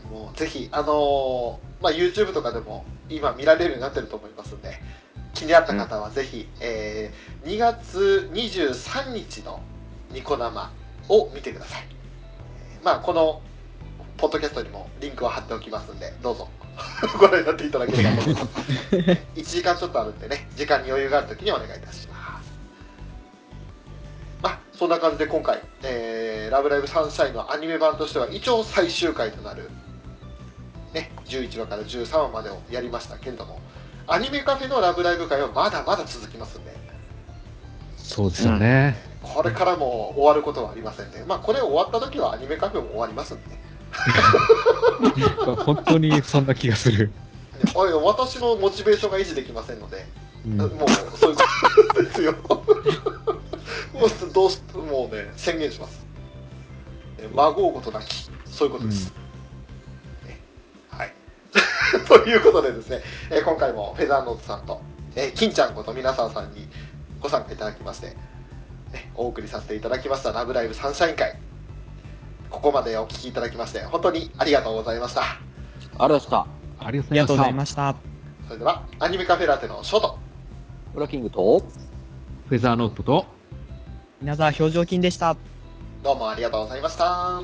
[0.10, 4.82] もうぜひあのーまあ YouTube とかでも今見られるようになってると思いますんで
[5.36, 9.62] 気になった方はぜひ、えー2月23日の
[10.12, 10.72] ニコ生
[11.10, 11.88] を見てください。
[12.74, 13.42] えーまあこの
[14.18, 16.50] ポッドキャストにもリンクを貼っておきますんでどうぞ。
[17.20, 18.48] ご覧になっていただければと思います。
[19.36, 22.17] 1時間ちょっとあるんでね時間に余裕がある時にお願いいたします。
[22.17, 22.17] まあ
[24.78, 29.70] そんな感じで今回「えーラブライブサンシャイン」のアニメ版としては一応最終回となる、
[30.94, 33.60] ね、11話から13話までをやりましたけれども
[34.06, 36.78] アニメカフェの「ラブライブ会」はまだまだ続きますんで。
[37.98, 38.96] そうですよね。
[39.22, 41.26] これからも終わることはありませんね。
[41.28, 43.50] まあこれ終わった時はアニメカフェも終わりますんで。
[43.50, 43.62] ね
[45.66, 47.12] 本当にそんな気がする。
[47.76, 50.06] 私のモチベーションが維持できませんので。
[50.46, 50.58] うん。
[50.58, 50.70] もう
[51.18, 52.36] そういうことですよ
[54.34, 56.06] どうしもうね宣言します
[57.20, 59.12] え孫うことなきそういうことです、
[60.26, 60.40] ね
[60.90, 61.14] はい
[62.08, 64.82] ということでですね、えー今回もフェザーノートさんと、
[65.16, 66.68] えー金ちゃんこと皆さんさんに
[67.22, 68.08] ご参加いただきまして、
[68.92, 71.38] ね、お送りさせていただきました「ラブライブサンシャイン会」
[72.50, 75.22] ここまでお聞きいただきまして本当にありがとうございました
[76.00, 76.58] ありがとうございました。
[76.80, 77.96] ありがとうございました。
[78.48, 80.20] それではアニメカフェラテのショート
[80.94, 81.68] ブラキングと、た。
[82.50, 83.26] フェザーノートと、
[84.22, 85.30] 稲沢表情筋でした。
[85.32, 85.38] あ
[86.04, 87.42] どうもありがとうございました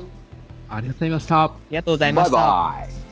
[0.68, 1.44] ありがとうございました。
[1.70, 2.36] りがとうございまバイした。
[2.36, 3.03] バイ。